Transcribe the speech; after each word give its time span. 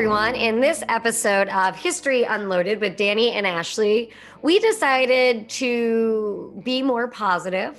everyone. 0.00 0.34
In 0.34 0.60
this 0.60 0.82
episode 0.88 1.48
of 1.50 1.76
History 1.76 2.22
Unloaded 2.24 2.80
with 2.80 2.96
Danny 2.96 3.32
and 3.32 3.46
Ashley, 3.46 4.10
we 4.40 4.58
decided 4.58 5.46
to 5.50 6.58
be 6.64 6.80
more 6.80 7.06
positive 7.06 7.78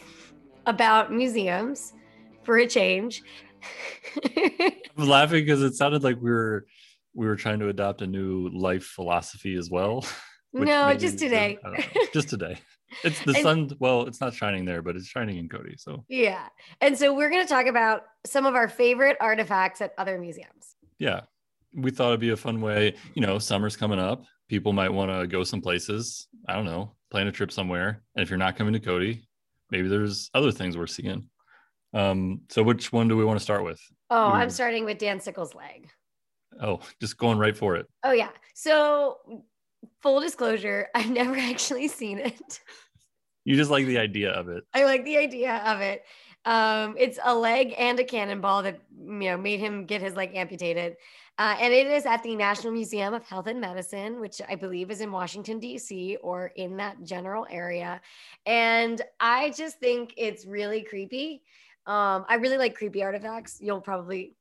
about 0.68 1.12
museums 1.12 1.94
for 2.44 2.60
a 2.60 2.68
change. 2.68 3.24
I'm 4.36 5.08
laughing 5.10 5.44
because 5.44 5.64
it 5.64 5.74
sounded 5.74 6.04
like 6.04 6.18
we 6.22 6.30
were 6.30 6.68
we 7.16 7.26
were 7.26 7.36
trying 7.36 7.58
to 7.58 7.70
adopt 7.70 8.04
a 8.04 8.08
new 8.08 8.50
life 8.50 8.84
philosophy 8.84 9.56
as 9.56 9.72
well. 9.72 10.06
no, 10.54 10.94
just 10.94 11.18
today. 11.18 11.58
just 12.14 12.30
today. 12.36 12.60
It's 13.04 13.20
the 13.26 13.34
and, 13.34 13.42
sun. 13.42 13.72
Well, 13.80 14.04
it's 14.04 14.22
not 14.22 14.36
shining 14.36 14.66
there, 14.66 14.84
but 14.84 14.96
it's 14.96 15.08
shining 15.08 15.38
in 15.38 15.50
Cody. 15.50 15.74
So 15.76 16.06
yeah, 16.08 16.50
and 16.82 16.96
so 16.96 17.16
we're 17.16 17.32
going 17.32 17.44
to 17.44 17.50
talk 17.52 17.66
about 17.66 18.04
some 18.28 18.46
of 18.46 18.54
our 18.54 18.68
favorite 18.68 19.18
artifacts 19.20 19.82
at 19.82 19.96
other 19.98 20.20
museums. 20.20 20.76
Yeah, 21.00 21.22
we 21.74 21.92
thought 21.92 22.10
it'd 22.10 22.20
be 22.20 22.30
a 22.30 22.38
fun 22.38 22.62
way. 22.62 22.96
You 23.14 23.22
know, 23.22 23.40
summer's 23.40 23.76
coming 23.76 24.00
up. 24.00 24.24
People 24.50 24.74
might 24.74 24.90
want 24.90 25.12
to 25.12 25.28
go 25.28 25.44
some 25.44 25.62
places. 25.62 26.28
I 26.48 26.56
don't 26.56 26.66
know, 26.66 26.96
plan 27.10 27.28
a 27.28 27.32
trip 27.32 27.52
somewhere. 27.52 28.04
And 28.16 28.24
if 28.24 28.30
you're 28.30 28.38
not 28.38 28.56
coming 28.56 28.74
to 28.74 28.80
Cody, 28.80 29.28
maybe 29.70 29.88
there's 29.88 30.30
other 30.34 30.52
things 30.52 30.78
we're 30.78 30.88
seeing. 30.88 31.30
Um, 31.94 32.42
so 32.50 32.64
which 32.64 32.92
one 32.92 33.08
do 33.08 33.18
we 33.18 33.26
want 33.26 33.40
to 33.40 33.44
start 33.44 33.64
with? 33.64 33.80
Oh, 34.10 34.28
I'm 34.32 34.50
starting 34.50 34.86
with 34.86 34.98
Dan 34.98 35.20
Sickles' 35.20 35.56
leg. 35.56 35.90
Oh, 36.62 36.80
just 37.00 37.18
going 37.18 37.38
right 37.38 37.56
for 37.56 37.76
it. 37.76 37.88
Oh 38.04 38.12
yeah. 38.12 38.30
So 38.54 39.18
full 40.02 40.20
disclosure, 40.20 40.88
I've 40.96 41.10
never 41.10 41.36
actually 41.38 41.88
seen 41.88 42.20
it. 42.20 42.60
You 43.44 43.56
just 43.56 43.72
like 43.72 43.86
the 43.86 43.98
idea 43.98 44.32
of 44.32 44.50
it. 44.50 44.64
I 44.74 44.84
like 44.84 45.04
the 45.04 45.18
idea 45.18 45.58
of 45.66 45.82
it. 45.82 46.04
Um, 46.46 46.96
it's 46.98 47.20
a 47.24 47.36
leg 47.36 47.74
and 47.78 48.00
a 48.00 48.04
cannonball 48.04 48.64
that 48.64 48.80
you 48.96 49.14
know 49.14 49.38
made 49.38 49.60
him 49.60 49.86
get 49.86 50.02
his 50.02 50.16
leg 50.16 50.36
amputated. 50.36 50.98
Uh, 51.38 51.56
and 51.60 51.74
it 51.74 51.88
is 51.88 52.06
at 52.06 52.22
the 52.24 52.36
National 52.36 52.72
Museum 52.72 53.14
of 53.14 53.24
Health 53.24 53.48
and 53.48 53.60
Medicine, 53.60 54.20
which 54.20 54.42
I 54.48 54.56
believe 54.56 54.92
is 54.92 55.02
in 55.02 55.12
Washington, 55.12 55.60
D.C., 55.60 56.18
or 56.22 56.48
in 56.56 56.78
that 56.78 57.04
general 57.04 57.48
area. 57.50 58.00
And 58.46 59.02
I 59.20 59.52
just 59.52 59.80
think 59.80 60.14
it's 60.18 60.46
really 60.46 60.84
creepy. 60.84 61.42
Um, 61.88 62.26
I 62.30 62.36
really 62.36 62.58
like 62.58 62.76
creepy 62.76 63.02
artifacts. 63.02 63.58
You'll 63.60 63.82
probably 63.82 64.36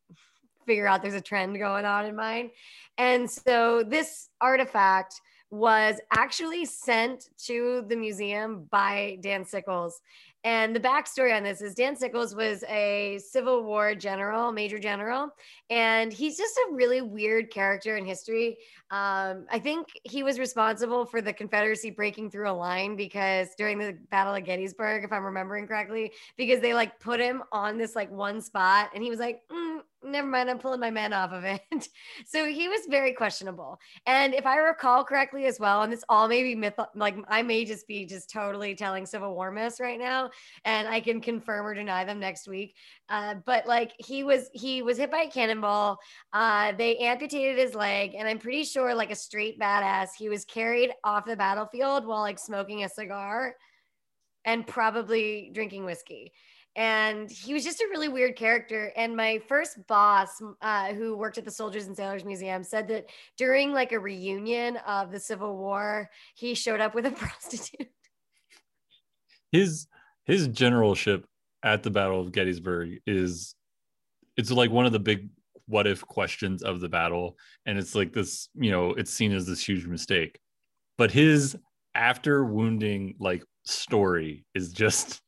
figure 0.66 0.86
out 0.86 1.00
there's 1.00 1.14
a 1.14 1.20
trend 1.20 1.58
going 1.58 1.84
on 1.84 2.04
in 2.04 2.14
mine. 2.14 2.50
And 2.98 3.30
so 3.30 3.82
this 3.82 4.28
artifact 4.40 5.20
was 5.50 5.96
actually 6.16 6.64
sent 6.64 7.30
to 7.46 7.84
the 7.88 7.96
museum 7.96 8.68
by 8.70 9.18
Dan 9.20 9.44
Sickles. 9.44 9.94
And 10.42 10.74
the 10.74 10.80
backstory 10.80 11.36
on 11.36 11.42
this 11.42 11.60
is 11.60 11.74
Dan 11.74 11.94
Sickles 11.94 12.34
was 12.34 12.64
a 12.66 13.18
Civil 13.18 13.62
War 13.62 13.94
general, 13.94 14.52
major 14.52 14.78
general, 14.78 15.28
and 15.68 16.10
he's 16.10 16.38
just 16.38 16.56
a 16.56 16.74
really 16.74 17.02
weird 17.02 17.50
character 17.50 17.98
in 17.98 18.06
history. 18.06 18.56
Um, 18.90 19.44
I 19.50 19.58
think 19.62 19.88
he 20.04 20.22
was 20.22 20.38
responsible 20.38 21.04
for 21.04 21.20
the 21.20 21.32
Confederacy 21.32 21.90
breaking 21.90 22.30
through 22.30 22.50
a 22.50 22.52
line 22.52 22.96
because 22.96 23.48
during 23.58 23.78
the 23.78 23.98
Battle 24.10 24.34
of 24.34 24.44
Gettysburg, 24.44 25.04
if 25.04 25.12
I'm 25.12 25.24
remembering 25.24 25.66
correctly, 25.66 26.12
because 26.38 26.60
they 26.60 26.72
like 26.72 26.98
put 27.00 27.20
him 27.20 27.42
on 27.52 27.76
this 27.76 27.94
like 27.94 28.10
one 28.10 28.40
spot, 28.40 28.90
and 28.94 29.04
he 29.04 29.10
was 29.10 29.18
like, 29.18 29.42
mm, 29.52 29.69
never 30.02 30.26
mind, 30.26 30.48
I'm 30.48 30.58
pulling 30.58 30.80
my 30.80 30.90
man 30.90 31.12
off 31.12 31.32
of 31.32 31.44
it. 31.44 31.60
so 32.26 32.46
he 32.46 32.68
was 32.68 32.80
very 32.88 33.12
questionable. 33.12 33.78
And 34.06 34.34
if 34.34 34.46
I 34.46 34.56
recall 34.56 35.04
correctly 35.04 35.46
as 35.46 35.60
well, 35.60 35.82
and 35.82 35.92
this 35.92 36.04
all 36.08 36.28
may 36.28 36.42
be 36.42 36.54
myth, 36.54 36.74
like 36.94 37.16
I 37.28 37.42
may 37.42 37.64
just 37.64 37.86
be 37.86 38.06
just 38.06 38.30
totally 38.30 38.74
telling 38.74 39.06
Civil 39.06 39.34
War 39.34 39.50
myths 39.50 39.80
right 39.80 39.98
now, 39.98 40.30
and 40.64 40.88
I 40.88 41.00
can 41.00 41.20
confirm 41.20 41.66
or 41.66 41.74
deny 41.74 42.04
them 42.04 42.20
next 42.20 42.48
week. 42.48 42.74
Uh, 43.08 43.34
but 43.44 43.66
like 43.66 43.92
he 43.98 44.24
was, 44.24 44.48
he 44.52 44.82
was 44.82 44.98
hit 44.98 45.10
by 45.10 45.22
a 45.22 45.30
cannonball. 45.30 45.98
Uh, 46.32 46.72
they 46.72 46.96
amputated 46.98 47.58
his 47.58 47.74
leg, 47.74 48.14
and 48.16 48.26
I'm 48.26 48.38
pretty 48.38 48.64
sure, 48.64 48.94
like 48.94 49.10
a 49.10 49.16
straight 49.16 49.58
badass, 49.58 50.08
he 50.16 50.28
was 50.28 50.44
carried 50.44 50.92
off 51.04 51.26
the 51.26 51.36
battlefield 51.36 52.06
while 52.06 52.20
like 52.20 52.38
smoking 52.38 52.84
a 52.84 52.88
cigar 52.88 53.54
and 54.44 54.66
probably 54.66 55.50
drinking 55.52 55.84
whiskey 55.84 56.32
and 56.76 57.30
he 57.30 57.52
was 57.52 57.64
just 57.64 57.80
a 57.80 57.88
really 57.90 58.08
weird 58.08 58.36
character 58.36 58.92
and 58.96 59.16
my 59.16 59.38
first 59.48 59.84
boss 59.86 60.40
uh, 60.62 60.92
who 60.94 61.16
worked 61.16 61.38
at 61.38 61.44
the 61.44 61.50
soldiers 61.50 61.86
and 61.86 61.96
sailors 61.96 62.24
museum 62.24 62.62
said 62.62 62.86
that 62.88 63.06
during 63.36 63.72
like 63.72 63.92
a 63.92 63.98
reunion 63.98 64.76
of 64.86 65.10
the 65.10 65.18
civil 65.18 65.56
war 65.56 66.08
he 66.34 66.54
showed 66.54 66.80
up 66.80 66.94
with 66.94 67.06
a 67.06 67.10
prostitute. 67.10 67.88
His 69.50 69.88
his 70.26 70.46
generalship 70.48 71.26
at 71.64 71.82
the 71.82 71.90
battle 71.90 72.20
of 72.20 72.32
gettysburg 72.32 72.98
is 73.06 73.54
it's 74.36 74.50
like 74.50 74.70
one 74.70 74.86
of 74.86 74.92
the 74.92 75.00
big 75.00 75.28
what 75.66 75.86
if 75.86 76.02
questions 76.02 76.62
of 76.62 76.80
the 76.80 76.88
battle 76.88 77.36
and 77.66 77.78
it's 77.78 77.94
like 77.94 78.12
this 78.12 78.48
you 78.54 78.70
know 78.70 78.90
it's 78.90 79.12
seen 79.12 79.32
as 79.32 79.46
this 79.46 79.66
huge 79.66 79.86
mistake. 79.86 80.38
But 80.98 81.10
his 81.10 81.56
after 81.94 82.44
wounding 82.44 83.16
like 83.18 83.42
story 83.64 84.44
is 84.54 84.72
just 84.72 85.20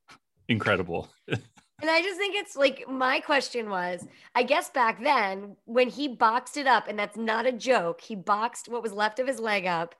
incredible. 0.52 1.08
and 1.28 1.40
I 1.82 2.00
just 2.02 2.18
think 2.18 2.36
it's 2.36 2.56
like 2.56 2.88
my 2.88 3.20
question 3.20 3.68
was 3.68 4.06
I 4.34 4.44
guess 4.44 4.70
back 4.70 5.02
then 5.02 5.56
when 5.64 5.88
he 5.88 6.08
boxed 6.08 6.56
it 6.56 6.66
up, 6.66 6.88
and 6.88 6.98
that's 6.98 7.16
not 7.16 7.46
a 7.46 7.52
joke, 7.52 8.00
he 8.00 8.14
boxed 8.14 8.68
what 8.68 8.82
was 8.82 8.92
left 8.92 9.18
of 9.18 9.26
his 9.26 9.40
leg 9.40 9.66
up 9.66 9.94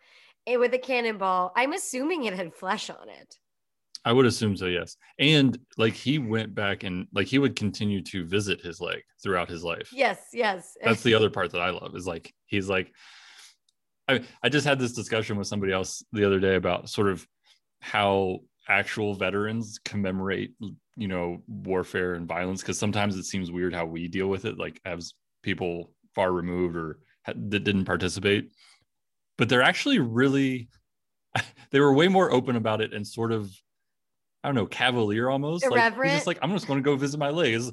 eh, 0.46 0.56
with 0.56 0.72
a 0.74 0.78
cannonball. 0.78 1.52
I'm 1.56 1.72
assuming 1.72 2.24
it 2.24 2.34
had 2.34 2.54
flesh 2.54 2.88
on 2.90 3.08
it. 3.08 3.36
I 4.04 4.12
would 4.12 4.26
assume 4.26 4.56
so, 4.56 4.66
yes. 4.66 4.96
And 5.18 5.56
like 5.78 5.94
he 5.94 6.18
went 6.18 6.54
back 6.54 6.82
and 6.82 7.06
like 7.12 7.28
he 7.28 7.38
would 7.38 7.54
continue 7.54 8.02
to 8.02 8.26
visit 8.26 8.60
his 8.60 8.80
leg 8.80 9.02
throughout 9.22 9.48
his 9.48 9.62
life. 9.62 9.90
Yes, 9.92 10.18
yes. 10.32 10.76
That's 10.82 11.02
the 11.02 11.14
other 11.14 11.30
part 11.30 11.52
that 11.52 11.60
I 11.60 11.70
love 11.70 11.94
is 11.94 12.06
like 12.06 12.34
he's 12.46 12.68
like 12.68 12.92
I 14.08 14.22
I 14.42 14.48
just 14.48 14.66
had 14.66 14.78
this 14.78 14.92
discussion 14.92 15.36
with 15.36 15.46
somebody 15.46 15.72
else 15.72 16.04
the 16.12 16.24
other 16.24 16.40
day 16.40 16.56
about 16.56 16.90
sort 16.90 17.08
of 17.08 17.26
how 17.80 18.40
actual 18.68 19.14
veterans 19.14 19.78
commemorate 19.84 20.52
you 20.96 21.08
know 21.08 21.42
warfare 21.48 22.14
and 22.14 22.28
violence 22.28 22.60
because 22.60 22.78
sometimes 22.78 23.16
it 23.16 23.24
seems 23.24 23.50
weird 23.50 23.74
how 23.74 23.84
we 23.84 24.06
deal 24.08 24.28
with 24.28 24.44
it 24.44 24.58
like 24.58 24.80
as 24.84 25.14
people 25.42 25.92
far 26.14 26.32
removed 26.32 26.76
or 26.76 26.98
that 27.26 27.64
didn't 27.64 27.84
participate 27.84 28.50
but 29.36 29.48
they're 29.48 29.62
actually 29.62 29.98
really 29.98 30.68
they 31.70 31.80
were 31.80 31.94
way 31.94 32.08
more 32.08 32.30
open 32.30 32.56
about 32.56 32.80
it 32.80 32.92
and 32.92 33.06
sort 33.06 33.32
of 33.32 33.50
I 34.44 34.48
don't 34.48 34.56
know, 34.56 34.66
cavalier 34.66 35.30
almost. 35.30 35.64
Irreverent. 35.64 35.98
Like, 35.98 36.04
he's 36.06 36.14
just 36.14 36.26
like, 36.26 36.38
I'm 36.42 36.50
just 36.50 36.66
going 36.66 36.80
to 36.80 36.82
go 36.82 36.96
visit 36.96 37.18
my 37.18 37.30
legs 37.30 37.70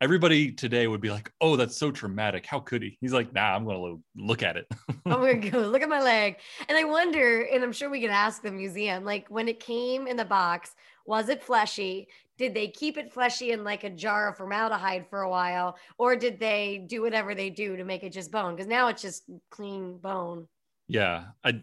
everybody 0.00 0.52
today 0.52 0.86
would 0.86 1.00
be 1.00 1.10
like, 1.10 1.32
"Oh, 1.40 1.56
that's 1.56 1.76
so 1.76 1.90
traumatic. 1.90 2.46
How 2.46 2.60
could 2.60 2.82
he?" 2.82 2.96
He's 3.00 3.12
like, 3.12 3.32
"Nah, 3.32 3.54
I'm 3.54 3.64
going 3.64 3.76
to 3.76 4.22
look 4.22 4.42
at 4.42 4.56
it." 4.56 4.66
I'm 5.06 5.20
going 5.20 5.40
to 5.42 5.50
go 5.50 5.60
look 5.60 5.82
at 5.82 5.88
my 5.88 6.00
leg, 6.00 6.36
and 6.68 6.76
I 6.76 6.84
wonder, 6.84 7.42
and 7.42 7.62
I'm 7.62 7.72
sure 7.72 7.90
we 7.90 8.00
could 8.00 8.10
ask 8.10 8.42
the 8.42 8.50
museum, 8.50 9.04
like 9.04 9.28
when 9.28 9.48
it 9.48 9.60
came 9.60 10.06
in 10.06 10.16
the 10.16 10.24
box, 10.24 10.74
was 11.06 11.28
it 11.28 11.42
fleshy? 11.42 12.08
Did 12.38 12.54
they 12.54 12.68
keep 12.68 12.96
it 12.96 13.12
fleshy 13.12 13.52
in 13.52 13.64
like 13.64 13.84
a 13.84 13.90
jar 13.90 14.28
of 14.28 14.36
formaldehyde 14.36 15.06
for 15.10 15.22
a 15.22 15.30
while, 15.30 15.76
or 15.98 16.16
did 16.16 16.40
they 16.40 16.84
do 16.86 17.02
whatever 17.02 17.34
they 17.34 17.50
do 17.50 17.76
to 17.76 17.84
make 17.84 18.02
it 18.02 18.12
just 18.12 18.30
bone? 18.30 18.56
Because 18.56 18.68
now 18.68 18.88
it's 18.88 19.02
just 19.02 19.24
clean 19.50 19.98
bone. 19.98 20.48
Yeah, 20.88 21.26
I 21.44 21.62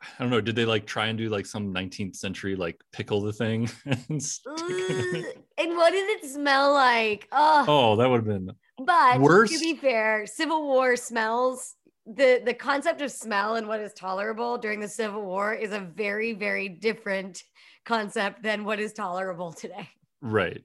I 0.00 0.22
don't 0.22 0.30
know. 0.30 0.40
Did 0.40 0.56
they 0.56 0.64
like 0.64 0.86
try 0.86 1.06
and 1.06 1.18
do 1.18 1.28
like 1.28 1.46
some 1.46 1.72
19th 1.72 2.16
century 2.16 2.54
like 2.56 2.80
pickle 2.92 3.20
the 3.20 3.32
thing? 3.32 3.68
and, 3.84 4.00
and 4.08 5.76
what 5.76 5.90
did 5.92 6.08
it 6.08 6.24
smell 6.30 6.72
like? 6.72 7.28
Oh, 7.32 7.64
oh 7.66 7.96
that 7.96 8.08
would 8.08 8.18
have 8.18 8.26
been. 8.26 8.50
But 8.84 9.20
worse. 9.20 9.50
to 9.50 9.58
be 9.58 9.74
fair, 9.74 10.26
Civil 10.26 10.62
War 10.62 10.96
smells. 10.96 11.74
The 12.06 12.40
the 12.44 12.54
concept 12.54 13.02
of 13.02 13.12
smell 13.12 13.56
and 13.56 13.68
what 13.68 13.80
is 13.80 13.92
tolerable 13.92 14.56
during 14.56 14.80
the 14.80 14.88
Civil 14.88 15.22
War 15.22 15.52
is 15.52 15.72
a 15.72 15.80
very 15.80 16.32
very 16.32 16.68
different 16.68 17.42
concept 17.84 18.42
than 18.42 18.64
what 18.64 18.78
is 18.78 18.92
tolerable 18.92 19.52
today. 19.52 19.88
Right. 20.20 20.64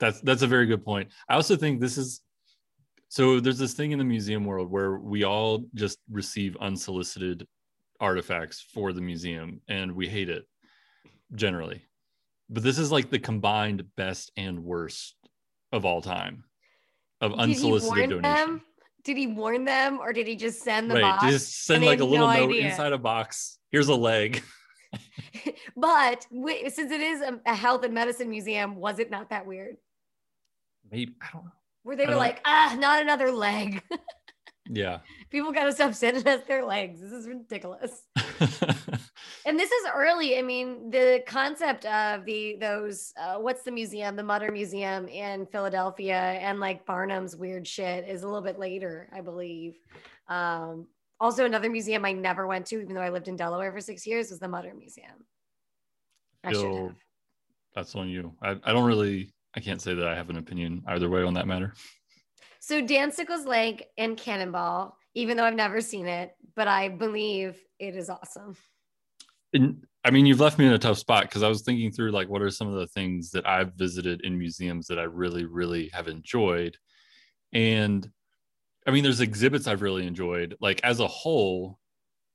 That's 0.00 0.20
that's 0.22 0.42
a 0.42 0.46
very 0.46 0.66
good 0.66 0.84
point. 0.84 1.10
I 1.28 1.34
also 1.34 1.56
think 1.56 1.80
this 1.80 1.96
is 1.96 2.22
so 3.08 3.40
there's 3.40 3.58
this 3.58 3.74
thing 3.74 3.92
in 3.92 3.98
the 3.98 4.04
museum 4.04 4.44
world 4.44 4.70
where 4.70 4.98
we 4.98 5.24
all 5.24 5.64
just 5.74 5.98
receive 6.10 6.56
unsolicited 6.60 7.46
artifacts 8.00 8.64
for 8.72 8.92
the 8.92 9.00
museum 9.00 9.60
and 9.68 9.92
we 9.92 10.08
hate 10.08 10.28
it 10.28 10.44
generally 11.34 11.82
but 12.48 12.62
this 12.62 12.78
is 12.78 12.92
like 12.92 13.10
the 13.10 13.18
combined 13.18 13.84
best 13.96 14.30
and 14.36 14.62
worst 14.62 15.16
of 15.72 15.84
all 15.84 16.00
time 16.00 16.44
of 17.20 17.32
unsolicited 17.34 18.10
donation 18.10 18.22
them? 18.22 18.62
did 19.04 19.16
he 19.16 19.26
warn 19.26 19.64
them 19.64 19.98
or 19.98 20.12
did 20.12 20.26
he 20.26 20.36
just 20.36 20.62
send 20.62 20.90
the 20.90 20.94
right. 20.94 21.02
box 21.02 21.24
just 21.24 21.64
send 21.64 21.84
like 21.84 22.00
a 22.00 22.04
little 22.04 22.26
no 22.28 22.34
note 22.34 22.50
idea. 22.50 22.68
inside 22.68 22.92
a 22.92 22.98
box 22.98 23.58
here's 23.70 23.88
a 23.88 23.94
leg 23.94 24.42
but 25.76 26.26
since 26.68 26.92
it 26.92 27.00
is 27.00 27.20
a, 27.20 27.40
a, 27.46 27.54
health 27.54 27.84
and 27.84 27.92
medicine 27.92 28.30
museum 28.30 28.76
was 28.76 28.98
it 28.98 29.10
not 29.10 29.30
that 29.30 29.46
weird 29.46 29.76
maybe 30.90 31.14
i 31.20 31.26
don't 31.32 31.44
know 31.44 31.50
where 31.82 31.96
they 31.96 32.06
were 32.06 32.14
like 32.14 32.40
ah 32.44 32.76
not 32.78 33.00
another 33.00 33.30
leg 33.30 33.82
yeah 34.70 34.98
People 35.30 35.52
got 35.52 35.64
to 35.64 35.72
stop 35.72 35.92
sending 35.92 36.26
us 36.26 36.42
their 36.46 36.64
legs. 36.64 37.00
This 37.00 37.12
is 37.12 37.26
ridiculous. 37.26 38.04
and 39.44 39.58
this 39.58 39.70
is 39.70 39.86
early. 39.92 40.38
I 40.38 40.42
mean, 40.42 40.90
the 40.90 41.22
concept 41.26 41.84
of 41.84 42.24
the 42.24 42.56
those 42.60 43.12
uh, 43.20 43.36
what's 43.36 43.64
the 43.64 43.72
museum, 43.72 44.14
the 44.14 44.22
Mutter 44.22 44.52
Museum 44.52 45.08
in 45.08 45.46
Philadelphia, 45.46 46.16
and 46.16 46.60
like 46.60 46.86
Barnum's 46.86 47.34
weird 47.34 47.66
shit 47.66 48.08
is 48.08 48.22
a 48.22 48.26
little 48.26 48.42
bit 48.42 48.58
later, 48.58 49.08
I 49.12 49.20
believe. 49.20 49.78
Um, 50.28 50.86
also, 51.18 51.44
another 51.44 51.70
museum 51.70 52.04
I 52.04 52.12
never 52.12 52.46
went 52.46 52.66
to, 52.66 52.80
even 52.80 52.94
though 52.94 53.00
I 53.00 53.10
lived 53.10 53.28
in 53.28 53.36
Delaware 53.36 53.72
for 53.72 53.80
six 53.80 54.06
years, 54.06 54.30
was 54.30 54.38
the 54.38 54.48
Mutter 54.48 54.74
Museum. 54.74 55.24
I 56.44 56.52
should 56.52 56.72
have. 56.72 56.94
That's 57.74 57.94
on 57.96 58.08
you. 58.08 58.32
I, 58.40 58.56
I 58.62 58.72
don't 58.72 58.86
really. 58.86 59.32
I 59.56 59.60
can't 59.60 59.82
say 59.82 59.94
that 59.94 60.06
I 60.06 60.14
have 60.14 60.30
an 60.30 60.36
opinion 60.36 60.82
either 60.86 61.08
way 61.08 61.22
on 61.22 61.34
that 61.34 61.48
matter. 61.48 61.74
So 62.66 62.80
Dan 62.80 63.12
Leg 63.44 63.84
and 63.96 64.16
Cannonball, 64.16 64.98
even 65.14 65.36
though 65.36 65.44
I've 65.44 65.54
never 65.54 65.80
seen 65.80 66.08
it, 66.08 66.34
but 66.56 66.66
I 66.66 66.88
believe 66.88 67.56
it 67.78 67.94
is 67.94 68.10
awesome. 68.10 68.56
And, 69.52 69.86
I 70.04 70.10
mean, 70.10 70.26
you've 70.26 70.40
left 70.40 70.58
me 70.58 70.66
in 70.66 70.72
a 70.72 70.78
tough 70.78 70.98
spot 70.98 71.22
because 71.22 71.44
I 71.44 71.48
was 71.48 71.62
thinking 71.62 71.92
through 71.92 72.10
like 72.10 72.28
what 72.28 72.42
are 72.42 72.50
some 72.50 72.66
of 72.66 72.74
the 72.74 72.88
things 72.88 73.30
that 73.30 73.46
I've 73.46 73.74
visited 73.74 74.22
in 74.22 74.36
museums 74.36 74.88
that 74.88 74.98
I 74.98 75.04
really, 75.04 75.44
really 75.44 75.90
have 75.94 76.08
enjoyed. 76.08 76.76
And 77.52 78.10
I 78.84 78.90
mean, 78.90 79.04
there's 79.04 79.20
exhibits 79.20 79.68
I've 79.68 79.82
really 79.82 80.04
enjoyed. 80.04 80.56
Like 80.60 80.80
as 80.82 80.98
a 80.98 81.06
whole, 81.06 81.78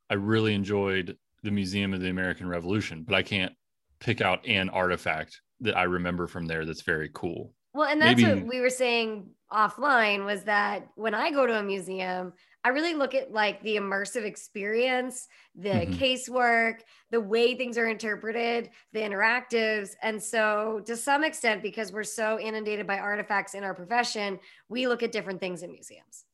I 0.10 0.14
really 0.14 0.54
enjoyed 0.54 1.18
the 1.44 1.52
Museum 1.52 1.94
of 1.94 2.00
the 2.00 2.10
American 2.10 2.48
Revolution, 2.48 3.04
but 3.04 3.16
I 3.16 3.22
can't 3.22 3.52
pick 4.00 4.22
out 4.22 4.48
an 4.48 4.70
artifact 4.70 5.42
that 5.60 5.76
I 5.76 5.84
remember 5.84 6.26
from 6.28 6.46
there 6.46 6.64
that's 6.64 6.84
very 6.84 7.10
cool. 7.14 7.54
Well, 7.74 7.88
and 7.88 8.02
that's 8.02 8.22
Maybe, 8.22 8.42
what 8.42 8.50
we 8.50 8.60
were 8.60 8.70
saying 8.70 9.30
offline 9.52 10.26
was 10.26 10.44
that 10.44 10.88
when 10.96 11.14
I 11.14 11.32
go 11.32 11.46
to 11.46 11.60
a 11.60 11.64
museum, 11.64 12.34
I 12.64 12.70
really 12.70 12.94
look 12.94 13.16
at 13.16 13.32
like 13.32 13.62
the 13.64 13.78
immersive 13.78 14.24
experience, 14.24 15.28
the 15.56 15.70
mm-hmm. 15.70 15.94
casework, 15.94 16.82
the 17.10 17.22
way 17.22 17.56
things 17.56 17.78
are 17.78 17.88
interpreted, 17.88 18.70
the 18.94 19.00
interactives. 19.00 19.92
And 20.04 20.22
so, 20.22 20.82
to 20.86 20.96
some 20.96 21.24
extent, 21.24 21.64
because 21.64 21.92
we're 21.92 22.04
so 22.04 22.40
inundated 22.40 22.86
by 22.86 23.00
artifacts 23.00 23.56
in 23.56 23.64
our 23.64 23.74
profession, 23.74 24.40
we 24.70 24.88
look 24.88 25.02
at 25.02 25.12
different 25.12 25.40
things 25.40 25.64
in 25.64 25.72
museums. 25.72 26.26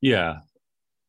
Yeah. 0.00 0.38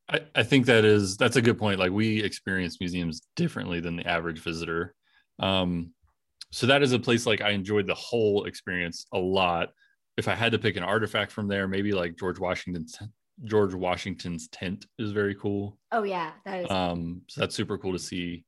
I, 0.10 0.22
I 0.36 0.44
think 0.44 0.66
that 0.66 0.84
is 0.84 1.16
that's 1.16 1.38
a 1.38 1.42
good 1.42 1.58
point. 1.58 1.80
Like 1.80 1.92
we 1.92 2.22
experience 2.22 2.80
museums 2.80 3.22
differently 3.36 3.80
than 3.80 3.96
the 3.96 4.06
average 4.06 4.40
visitor. 4.40 4.94
Um, 5.40 5.94
so 6.52 6.68
that 6.68 6.84
is 6.84 6.92
a 6.92 7.00
place 7.00 7.26
like 7.26 7.42
I 7.42 7.52
enjoyed 7.52 7.88
the 7.88 7.96
whole 7.96 8.46
experience 8.46 9.06
a 9.14 9.20
lot. 9.20 9.70
If 10.18 10.28
I 10.28 10.36
had 10.36 10.52
to 10.52 10.60
pick 10.60 10.76
an 10.76 10.84
artifact 10.84 11.32
from 11.32 11.48
there, 11.48 11.68
maybe 11.68 11.94
like 11.94 12.18
George 12.18 12.40
Washington's 12.40 12.98
George 13.44 13.74
Washington's 13.74 14.48
tent 14.50 14.86
is 15.00 15.12
very 15.12 15.36
cool. 15.36 15.78
Oh 15.92 16.04
yeah, 16.04 16.32
that 16.46 16.66
is. 16.66 16.72
Um, 16.72 17.22
so 17.28 17.42
that's 17.42 17.56
super 17.56 17.78
cool 17.78 17.94
to 17.94 18.00
see. 18.00 18.46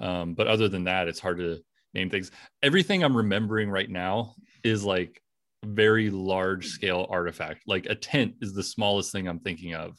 Um, 0.00 0.34
but 0.34 0.46
other 0.46 0.68
than 0.68 0.84
that, 0.84 1.08
it's 1.08 1.20
hard 1.20 1.38
to 1.38 1.58
name 1.94 2.10
things. 2.10 2.30
Everything 2.62 3.02
I'm 3.02 3.16
remembering 3.16 3.70
right 3.70 3.88
now 3.88 4.34
is 4.64 4.84
like 4.84 5.22
very 5.64 6.10
large 6.10 6.66
scale 6.66 7.06
artifact. 7.08 7.62
Like 7.66 7.86
a 7.86 7.94
tent 7.94 8.34
is 8.40 8.54
the 8.54 8.62
smallest 8.62 9.12
thing 9.12 9.26
I'm 9.26 9.40
thinking 9.40 9.74
of. 9.74 9.96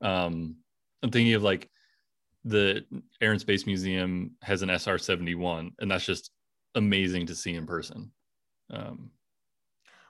Um, 0.00 0.56
I'm 1.02 1.10
thinking 1.10 1.34
of 1.34 1.42
like 1.42 1.68
the 2.44 2.84
Air 3.20 3.32
and 3.32 3.40
Space 3.40 3.66
Museum 3.66 4.32
has 4.42 4.62
an 4.62 4.70
SR 4.70 4.98
71, 4.98 5.72
and 5.78 5.90
that's 5.90 6.04
just 6.04 6.30
amazing 6.78 7.26
to 7.26 7.34
see 7.34 7.54
in 7.54 7.66
person. 7.66 8.10
Um, 8.70 9.10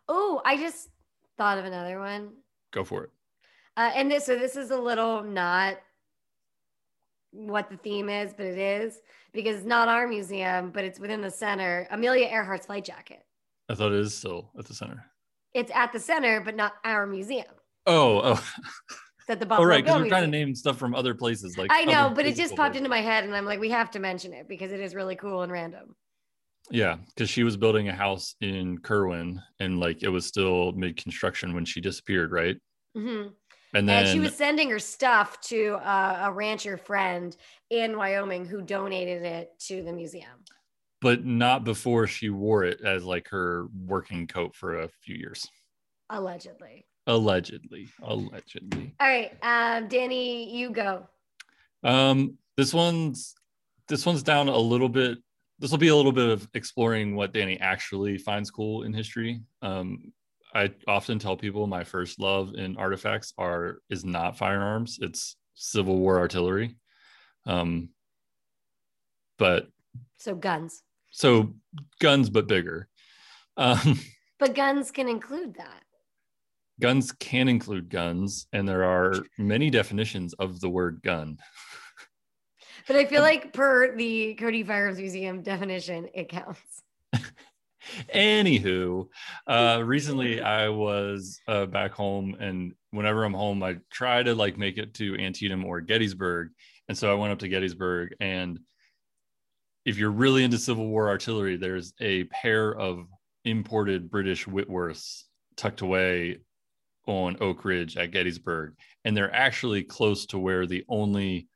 oh, 0.09 0.41
I 0.45 0.57
just 0.57 0.89
thought 1.37 1.59
of 1.59 1.65
another 1.65 1.99
one. 1.99 2.33
Go 2.73 2.85
for 2.85 3.05
it. 3.05 3.11
Uh, 3.77 3.93
and 3.95 4.11
this, 4.11 4.27
so 4.27 4.37
this 4.37 4.57
is 4.57 4.71
a 4.71 4.77
little 4.77 5.23
not 5.23 5.79
what 7.31 7.71
the 7.71 7.77
theme 7.77 8.09
is, 8.09 8.35
but 8.35 8.47
it 8.47 8.59
is 8.59 9.01
because 9.33 9.57
it's 9.57 9.67
not 9.67 9.89
our 9.89 10.07
museum, 10.07 10.71
but 10.71 10.85
it's 10.85 10.99
within 10.99 11.21
the 11.21 11.31
center. 11.31 11.87
Amelia 11.91 12.29
Earhart's 12.29 12.67
flight 12.67 12.85
jacket. 12.85 13.25
I 13.69 13.75
thought 13.75 13.93
it 13.93 14.01
is 14.01 14.17
still 14.17 14.51
at 14.59 14.65
the 14.65 14.75
center. 14.75 15.05
It's 15.55 15.71
at 15.75 15.93
the 15.93 16.01
center, 16.01 16.41
but 16.41 16.57
not 16.57 16.75
our 16.85 17.07
museum. 17.07 17.47
Oh, 17.87 18.21
oh. 18.25 18.45
That 19.29 19.41
the 19.41 19.47
Buffalo 19.47 19.67
oh, 19.67 19.71
right, 19.71 19.85
because 19.85 20.03
we're 20.03 20.09
trying 20.09 20.23
to 20.23 20.39
name 20.39 20.55
stuff 20.55 20.77
from 20.77 20.95
other 20.95 21.15
places. 21.15 21.57
Like 21.59 21.71
I 21.73 21.85
know, 21.85 22.11
but 22.15 22.27
it 22.27 22.37
just 22.37 22.57
popped 22.57 22.77
into 22.77 22.89
my 22.89 23.01
head, 23.01 23.25
and 23.25 23.35
I'm 23.35 23.45
like, 23.45 23.61
we 23.61 23.71
have 23.71 23.91
to 23.93 23.99
mention 23.99 24.33
it 24.33 24.49
because 24.49 24.73
it 24.73 24.81
is 24.81 24.95
really 24.95 25.17
cool 25.17 25.43
and 25.43 25.53
random. 25.53 25.95
Yeah, 26.71 26.97
because 27.09 27.31
she 27.31 27.45
was 27.45 27.57
building 27.57 27.89
a 27.89 27.95
house 27.95 28.35
in 28.41 28.79
Kirwin, 28.79 29.43
and 29.59 29.81
like 29.81 30.03
it 30.03 30.09
was 30.09 30.27
still 30.27 30.73
mid 30.73 30.97
construction 30.97 31.55
when 31.55 31.65
she 31.65 31.81
disappeared, 31.81 32.33
right? 32.33 32.57
Mm-hmm. 32.97 33.29
And 33.75 33.89
then 33.89 34.05
and 34.05 34.09
she 34.09 34.21
was 34.21 34.35
sending 34.35 34.71
her 34.71 34.79
stuff 34.79 35.41
to 35.43 35.75
uh, 35.75 36.23
a 36.25 36.33
rancher 36.33 36.77
friend 36.77 37.37
in 37.71 37.97
Wyoming 37.97 38.47
who 38.47 38.63
donated 38.63 39.23
it 39.23 39.53
to 39.67 39.83
the 39.83 39.93
museum 39.93 40.45
but 41.01 41.25
not 41.25 41.65
before 41.65 42.07
she 42.07 42.31
wore 42.31 42.65
it 42.65 42.81
as 42.85 43.05
like 43.05 43.29
her 43.29 43.69
working 43.87 44.27
coat 44.27 44.55
for 44.55 44.81
a 44.81 44.89
few 45.03 45.17
years. 45.17 45.47
Allegedly. 46.11 46.87
Allegedly. 47.07 47.89
Allegedly. 48.03 48.95
All 49.01 49.09
right. 49.09 49.33
Um, 49.43 49.89
Danny, 49.89 50.55
you 50.55 50.71
go. 50.71 51.07
Um, 51.85 52.39
this 52.57 52.75
one's 52.75 53.35
this 53.89 54.05
one's 54.05 54.23
down 54.23 54.49
a 54.49 54.59
little 54.59 54.89
bit. 54.89 55.19
This 55.59 55.71
will 55.71 55.79
be 55.79 55.89
a 55.89 55.97
little 55.97 56.13
bit 56.13 56.29
of 56.29 56.49
exploring 56.55 57.17
what 57.17 57.33
Danny 57.33 57.59
actually 57.59 58.17
finds 58.19 58.51
cool 58.51 58.85
in 58.85 58.93
history. 58.93 59.41
Um, 59.61 60.13
I 60.55 60.73
often 60.87 61.19
tell 61.19 61.37
people 61.37 61.67
my 61.67 61.85
first 61.85 62.21
love 62.21 62.55
in 62.55 62.77
artifacts 62.77 63.35
are 63.39 63.79
is 63.91 64.05
not 64.05 64.39
firearms, 64.39 64.99
it's 65.03 65.37
Civil 65.55 65.99
War 65.99 66.19
artillery. 66.19 66.77
Um, 67.45 67.91
but 69.39 69.69
so 70.19 70.35
guns. 70.35 70.83
So 71.11 71.55
guns, 72.01 72.31
but 72.31 72.47
bigger. 72.47 72.89
Um, 73.57 74.01
but 74.39 74.55
guns 74.55 74.91
can 74.91 75.09
include 75.09 75.55
that. 75.55 75.83
Guns 76.81 77.11
can 77.13 77.49
include 77.49 77.89
guns, 77.89 78.47
and 78.53 78.69
there 78.69 78.85
are 78.85 79.15
many 79.37 79.69
definitions 79.69 80.33
of 80.35 80.61
the 80.61 80.69
word 80.69 81.01
gun. 81.03 81.39
But 82.89 82.97
I 82.97 83.05
feel 83.05 83.21
like 83.21 83.53
per 83.53 83.95
the 83.95 84.35
Cody 84.35 84.63
Firearms 84.63 84.99
Museum 84.99 85.43
definition, 85.43 86.09
it 86.15 86.31
counts. 86.31 86.83
Anywho, 88.15 89.07
uh, 89.47 89.83
recently 89.85 90.41
I 90.41 90.71
was 90.71 91.39
uh, 91.47 91.67
back 91.67 91.93
home, 91.93 92.35
and 92.41 92.73
whenever 92.91 93.25
I'm 93.25 93.35
home, 93.35 93.63
I 93.63 93.77
try 93.91 94.23
to 94.23 94.35
like 94.35 94.57
make 94.57 94.79
it 94.79 94.95
to 94.95 95.15
Antietam 95.19 95.67
or 95.67 95.83
Gettysburg. 95.83 96.49
And 96.89 96.97
so 96.97 97.13
I 97.13 97.15
went 97.15 97.31
up 97.31 97.39
to 97.41 97.49
Gettysburg, 97.49 98.15
and 98.21 98.59
if 99.85 99.99
you're 99.99 100.11
really 100.11 100.43
into 100.43 100.57
Civil 100.57 100.89
War 100.89 101.09
artillery, 101.09 101.59
there's 101.59 101.93
a 102.01 102.25
pair 102.25 102.75
of 102.75 103.07
imported 103.45 104.11
British 104.11 104.47
Whitworths 104.47 105.25
tucked 105.57 105.83
away 105.83 106.39
on 107.07 107.37
Oak 107.41 107.67
Ridge 107.67 107.99
at 107.99 108.13
Gettysburg. 108.13 108.75
And 109.05 109.15
they're 109.15 109.35
actually 109.35 109.83
close 109.83 110.25
to 110.27 110.39
where 110.39 110.67
the 110.67 110.85
only 110.89 111.49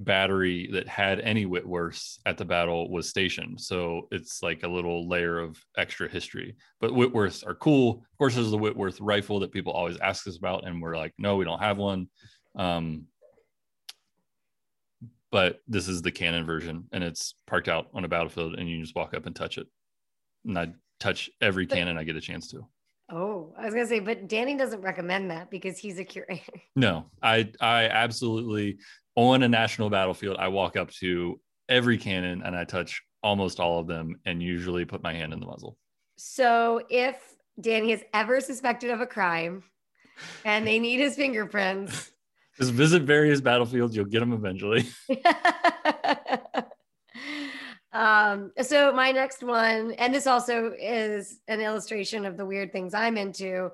battery 0.00 0.68
that 0.72 0.86
had 0.86 1.20
any 1.20 1.44
Whitworths 1.44 2.18
at 2.24 2.38
the 2.38 2.44
battle 2.44 2.90
was 2.90 3.08
stationed. 3.08 3.60
So 3.60 4.08
it's 4.10 4.42
like 4.42 4.62
a 4.62 4.68
little 4.68 5.08
layer 5.08 5.38
of 5.38 5.58
extra 5.76 6.08
history. 6.08 6.56
But 6.80 6.92
Whitworths 6.92 7.46
are 7.46 7.54
cool. 7.54 8.04
Of 8.12 8.18
course, 8.18 8.34
there's 8.34 8.50
the 8.50 8.58
Whitworth 8.58 9.00
rifle 9.00 9.40
that 9.40 9.52
people 9.52 9.72
always 9.72 9.98
ask 9.98 10.26
us 10.28 10.36
about. 10.36 10.66
And 10.66 10.80
we're 10.80 10.96
like, 10.96 11.14
no, 11.18 11.36
we 11.36 11.44
don't 11.44 11.58
have 11.58 11.78
one. 11.78 12.08
Um, 12.56 13.06
but 15.30 15.60
this 15.68 15.88
is 15.88 16.02
the 16.02 16.10
cannon 16.10 16.46
version 16.46 16.84
and 16.92 17.04
it's 17.04 17.34
parked 17.46 17.68
out 17.68 17.88
on 17.94 18.04
a 18.04 18.08
battlefield 18.08 18.54
and 18.54 18.68
you 18.68 18.80
just 18.80 18.94
walk 18.94 19.14
up 19.14 19.26
and 19.26 19.36
touch 19.36 19.58
it 19.58 19.66
and 20.44 20.58
i 20.58 20.68
touch 20.98 21.30
every 21.40 21.66
but, 21.66 21.76
cannon 21.76 21.98
i 21.98 22.04
get 22.04 22.16
a 22.16 22.20
chance 22.20 22.48
to 22.48 22.66
oh 23.12 23.52
i 23.58 23.64
was 23.64 23.74
gonna 23.74 23.86
say 23.86 24.00
but 24.00 24.28
danny 24.28 24.56
doesn't 24.56 24.80
recommend 24.80 25.30
that 25.30 25.50
because 25.50 25.78
he's 25.78 25.98
a 25.98 26.04
curator 26.04 26.42
no 26.76 27.06
i 27.22 27.50
i 27.60 27.84
absolutely 27.84 28.78
on 29.18 29.42
a 29.42 29.48
national 29.48 29.90
battlefield 29.90 30.36
i 30.38 30.48
walk 30.48 30.76
up 30.76 30.90
to 30.90 31.40
every 31.68 31.98
cannon 31.98 32.42
and 32.42 32.56
i 32.56 32.64
touch 32.64 33.02
almost 33.22 33.60
all 33.60 33.80
of 33.80 33.86
them 33.86 34.18
and 34.24 34.42
usually 34.42 34.84
put 34.84 35.02
my 35.02 35.12
hand 35.12 35.32
in 35.32 35.40
the 35.40 35.46
muzzle 35.46 35.76
so 36.16 36.80
if 36.90 37.16
danny 37.60 37.92
is 37.92 38.04
ever 38.14 38.40
suspected 38.40 38.90
of 38.90 39.00
a 39.00 39.06
crime 39.06 39.62
and 40.44 40.66
they 40.66 40.78
need 40.78 40.98
his 40.98 41.16
fingerprints 41.16 42.10
just 42.58 42.72
visit 42.72 43.02
various 43.02 43.40
battlefields. 43.40 43.94
You'll 43.94 44.06
get 44.06 44.20
them 44.20 44.32
eventually. 44.32 44.86
um, 47.92 48.50
so 48.60 48.92
my 48.92 49.12
next 49.12 49.42
one, 49.44 49.92
and 49.92 50.12
this 50.12 50.26
also 50.26 50.74
is 50.78 51.38
an 51.46 51.60
illustration 51.60 52.26
of 52.26 52.36
the 52.36 52.44
weird 52.44 52.72
things 52.72 52.94
I'm 52.94 53.16
into. 53.16 53.70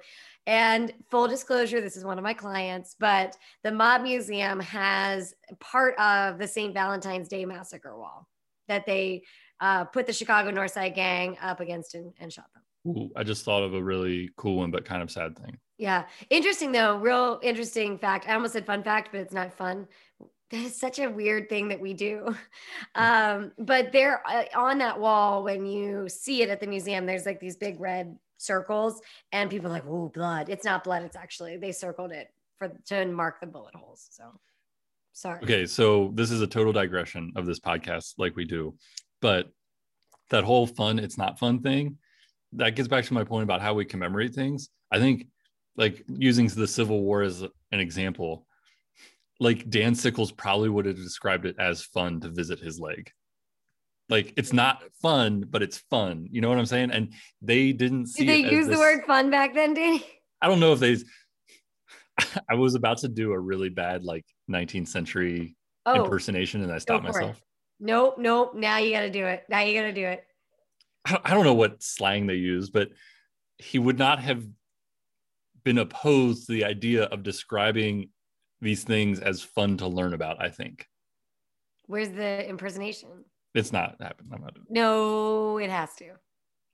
And 0.46 0.92
full 1.10 1.26
disclosure, 1.26 1.80
this 1.80 1.96
is 1.96 2.04
one 2.04 2.18
of 2.18 2.24
my 2.24 2.34
clients, 2.34 2.96
but 2.98 3.36
the 3.62 3.72
Mob 3.72 4.02
Museum 4.02 4.60
has 4.60 5.34
part 5.58 5.98
of 5.98 6.38
the 6.38 6.46
St. 6.46 6.74
Valentine's 6.74 7.28
Day 7.28 7.44
Massacre 7.44 7.96
wall 7.96 8.28
that 8.68 8.84
they 8.84 9.22
uh, 9.60 9.84
put 9.84 10.06
the 10.06 10.12
Chicago 10.12 10.50
Northside 10.50 10.94
Gang 10.94 11.38
up 11.40 11.60
against 11.60 11.94
and, 11.94 12.12
and 12.18 12.32
shot 12.32 12.46
them. 12.54 12.62
Ooh, 12.86 13.10
I 13.16 13.24
just 13.24 13.44
thought 13.44 13.62
of 13.62 13.72
a 13.72 13.82
really 13.82 14.30
cool 14.36 14.56
one, 14.56 14.70
but 14.70 14.84
kind 14.84 15.02
of 15.02 15.10
sad 15.10 15.38
thing. 15.38 15.58
Yeah. 15.78 16.04
Interesting 16.28 16.72
though. 16.72 16.98
Real 16.98 17.40
interesting 17.42 17.98
fact. 17.98 18.28
I 18.28 18.34
almost 18.34 18.52
said 18.52 18.66
fun 18.66 18.82
fact, 18.82 19.08
but 19.10 19.20
it's 19.20 19.32
not 19.32 19.56
fun. 19.56 19.88
that 20.50 20.60
is 20.60 20.78
such 20.78 20.98
a 20.98 21.08
weird 21.08 21.48
thing 21.48 21.68
that 21.68 21.80
we 21.80 21.94
do. 21.94 22.34
Um, 22.96 23.50
but 23.58 23.90
there 23.90 24.22
uh, 24.28 24.44
on 24.54 24.78
that 24.78 25.00
wall, 25.00 25.42
when 25.42 25.66
you 25.66 26.08
see 26.08 26.42
it 26.42 26.48
at 26.48 26.60
the 26.60 26.66
museum, 26.66 27.06
there's 27.06 27.26
like 27.26 27.40
these 27.40 27.56
big 27.56 27.80
red 27.80 28.16
circles, 28.44 29.00
and 29.32 29.50
people 29.50 29.70
like, 29.70 29.84
"Oh, 29.86 30.08
blood!" 30.08 30.48
It's 30.48 30.64
not 30.64 30.84
blood. 30.84 31.02
It's 31.02 31.16
actually 31.16 31.56
they 31.56 31.72
circled 31.72 32.12
it 32.12 32.28
for 32.58 32.68
to 32.86 33.06
mark 33.06 33.40
the 33.40 33.46
bullet 33.46 33.74
holes. 33.74 34.08
So 34.10 34.24
sorry. 35.12 35.42
Okay, 35.42 35.66
so 35.66 36.12
this 36.14 36.30
is 36.30 36.40
a 36.40 36.46
total 36.46 36.72
digression 36.72 37.32
of 37.36 37.46
this 37.46 37.60
podcast, 37.60 38.14
like 38.18 38.36
we 38.36 38.44
do, 38.44 38.76
but 39.20 39.48
that 40.30 40.44
whole 40.44 40.66
fun, 40.66 40.98
it's 40.98 41.18
not 41.18 41.38
fun 41.38 41.60
thing, 41.60 41.98
that 42.52 42.76
gets 42.76 42.88
back 42.88 43.04
to 43.04 43.14
my 43.14 43.24
point 43.24 43.44
about 43.44 43.60
how 43.60 43.74
we 43.74 43.84
commemorate 43.84 44.34
things. 44.34 44.68
I 44.90 44.98
think, 44.98 45.28
like 45.76 46.04
using 46.08 46.46
the 46.48 46.68
Civil 46.68 47.02
War 47.02 47.22
as 47.22 47.42
an 47.42 47.80
example, 47.80 48.46
like 49.40 49.68
Dan 49.68 49.94
Sickles 49.94 50.30
probably 50.30 50.68
would 50.68 50.86
have 50.86 50.96
described 50.96 51.46
it 51.46 51.56
as 51.58 51.82
fun 51.82 52.20
to 52.20 52.28
visit 52.28 52.60
his 52.60 52.78
leg. 52.78 53.10
Like 54.14 54.32
it's 54.36 54.52
not 54.52 54.80
fun, 55.02 55.44
but 55.50 55.60
it's 55.60 55.78
fun. 55.90 56.28
You 56.30 56.40
know 56.40 56.48
what 56.48 56.56
I'm 56.56 56.66
saying? 56.66 56.92
And 56.92 57.12
they 57.42 57.72
didn't 57.72 58.06
see. 58.06 58.24
Did 58.24 58.46
they 58.46 58.48
use 58.48 58.68
this, 58.68 58.76
the 58.76 58.80
word 58.80 59.02
fun 59.08 59.28
back 59.28 59.54
then, 59.54 59.74
Danny? 59.74 60.06
I 60.40 60.46
don't 60.46 60.60
know 60.60 60.72
if 60.72 60.78
they. 60.78 60.98
I 62.48 62.54
was 62.54 62.76
about 62.76 62.98
to 62.98 63.08
do 63.08 63.32
a 63.32 63.38
really 63.40 63.70
bad 63.70 64.04
like 64.04 64.24
19th 64.48 64.86
century 64.86 65.56
oh, 65.84 66.04
impersonation, 66.04 66.62
and 66.62 66.70
I 66.70 66.78
stopped 66.78 67.02
myself. 67.02 67.38
It. 67.38 67.42
Nope, 67.80 68.14
nope. 68.18 68.54
Now 68.54 68.78
you 68.78 68.92
got 68.92 69.00
to 69.00 69.10
do 69.10 69.26
it. 69.26 69.42
Now 69.48 69.62
you 69.62 69.76
got 69.76 69.86
to 69.88 69.92
do 69.92 70.06
it. 70.06 70.24
I 71.24 71.34
don't 71.34 71.44
know 71.44 71.54
what 71.54 71.82
slang 71.82 72.28
they 72.28 72.34
use, 72.34 72.70
but 72.70 72.90
he 73.58 73.80
would 73.80 73.98
not 73.98 74.20
have 74.20 74.44
been 75.64 75.78
opposed 75.78 76.46
to 76.46 76.52
the 76.52 76.64
idea 76.66 77.02
of 77.06 77.24
describing 77.24 78.10
these 78.60 78.84
things 78.84 79.18
as 79.18 79.42
fun 79.42 79.76
to 79.78 79.88
learn 79.88 80.14
about, 80.14 80.40
I 80.40 80.50
think. 80.50 80.86
Where's 81.86 82.10
the 82.10 82.48
impersonation? 82.48 83.24
It's 83.54 83.72
not 83.72 83.96
happening. 84.00 84.32
I'm 84.34 84.42
not. 84.42 84.56
No, 84.68 85.58
it 85.58 85.70
has 85.70 85.94
to. 85.96 86.10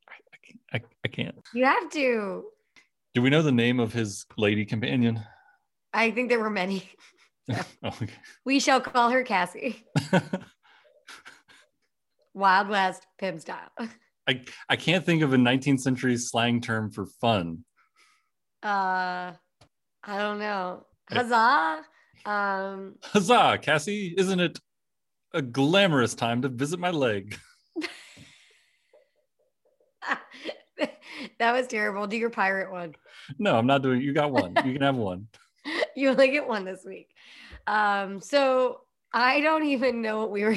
I, 0.08 0.76
I, 0.76 0.80
I 1.04 1.08
can't. 1.08 1.36
You 1.52 1.64
have 1.66 1.90
to. 1.90 2.44
Do 3.14 3.22
we 3.22 3.28
know 3.28 3.42
the 3.42 3.52
name 3.52 3.80
of 3.80 3.92
his 3.92 4.24
lady 4.38 4.64
companion? 4.64 5.20
I 5.92 6.10
think 6.10 6.30
there 6.30 6.40
were 6.40 6.50
many. 6.50 6.88
oh, 7.52 7.62
okay. 7.84 8.08
We 8.44 8.60
shall 8.60 8.80
call 8.80 9.10
her 9.10 9.22
Cassie. 9.24 9.84
Wild 12.34 12.68
West 12.68 13.06
pimp 13.18 13.40
style. 13.40 13.70
I, 14.28 14.42
I 14.68 14.76
can't 14.76 15.04
think 15.04 15.22
of 15.22 15.32
a 15.32 15.36
19th 15.36 15.80
century 15.80 16.16
slang 16.16 16.60
term 16.60 16.90
for 16.92 17.06
fun. 17.06 17.64
Uh, 18.62 19.32
I 20.04 20.18
don't 20.18 20.38
know. 20.38 20.86
Huzzah! 21.10 21.82
Um, 22.24 22.94
Huzzah, 23.02 23.58
Cassie! 23.60 24.14
Isn't 24.16 24.38
it 24.38 24.58
a 25.32 25.42
glamorous 25.42 26.14
time 26.14 26.42
to 26.42 26.48
visit 26.48 26.80
my 26.80 26.90
leg? 26.90 27.38
that 31.38 31.52
was 31.52 31.66
terrible. 31.66 32.06
Do 32.06 32.16
your 32.16 32.30
pirate 32.30 32.70
one. 32.70 32.94
No, 33.38 33.56
I'm 33.56 33.66
not 33.66 33.82
doing. 33.82 34.00
You 34.00 34.12
got 34.12 34.30
one. 34.30 34.54
You 34.64 34.72
can 34.72 34.82
have 34.82 34.96
one. 34.96 35.26
you 35.96 36.10
only 36.10 36.30
get 36.30 36.46
one 36.46 36.64
this 36.64 36.84
week. 36.84 37.08
Um, 37.66 38.20
so 38.20 38.80
I 39.12 39.40
don't 39.40 39.64
even 39.64 40.02
know 40.02 40.18
what 40.18 40.30
we 40.30 40.44
were 40.44 40.56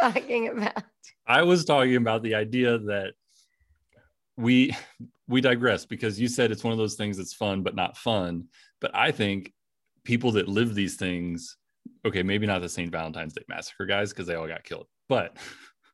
talking 0.00 0.48
about. 0.48 0.82
I 1.26 1.42
was 1.42 1.64
talking 1.64 1.96
about 1.96 2.22
the 2.22 2.34
idea 2.34 2.78
that 2.78 3.14
we 4.36 4.74
we 5.26 5.40
digress 5.40 5.86
because 5.86 6.20
you 6.20 6.28
said 6.28 6.50
it's 6.50 6.64
one 6.64 6.72
of 6.72 6.78
those 6.78 6.96
things 6.96 7.16
that's 7.16 7.32
fun 7.32 7.62
but 7.62 7.74
not 7.74 7.96
fun. 7.96 8.48
But 8.80 8.90
I 8.94 9.10
think 9.10 9.52
people 10.04 10.32
that 10.32 10.48
live 10.48 10.74
these 10.74 10.96
things, 10.96 11.56
okay, 12.04 12.22
maybe 12.22 12.46
not 12.46 12.60
the 12.60 12.68
St. 12.68 12.90
Valentine's 12.90 13.34
Day 13.34 13.42
massacre 13.48 13.86
guys 13.86 14.10
because 14.10 14.26
they 14.26 14.34
all 14.34 14.46
got 14.46 14.64
killed, 14.64 14.86
but 15.08 15.36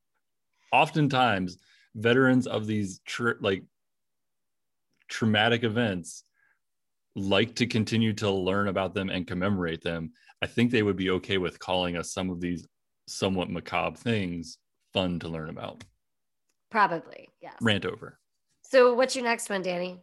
oftentimes 0.72 1.58
veterans 1.94 2.46
of 2.46 2.66
these 2.66 3.00
tra- 3.06 3.36
like 3.40 3.64
traumatic 5.08 5.64
events 5.64 6.24
like 7.16 7.54
to 7.56 7.66
continue 7.66 8.12
to 8.12 8.30
learn 8.30 8.68
about 8.68 8.94
them 8.94 9.10
and 9.10 9.26
commemorate 9.26 9.82
them. 9.82 10.12
I 10.42 10.46
think 10.46 10.70
they 10.70 10.82
would 10.82 10.96
be 10.96 11.10
okay 11.10 11.38
with 11.38 11.58
calling 11.58 11.96
us 11.96 12.12
some 12.12 12.30
of 12.30 12.40
these 12.40 12.66
somewhat 13.08 13.50
macabre 13.50 13.96
things 13.96 14.58
fun 14.92 15.18
to 15.20 15.28
learn 15.28 15.50
about. 15.50 15.82
Probably, 16.70 17.28
yes. 17.42 17.54
Rant 17.60 17.84
over. 17.84 18.18
So, 18.62 18.94
what's 18.94 19.16
your 19.16 19.24
next 19.24 19.50
one, 19.50 19.62
Danny? 19.62 19.98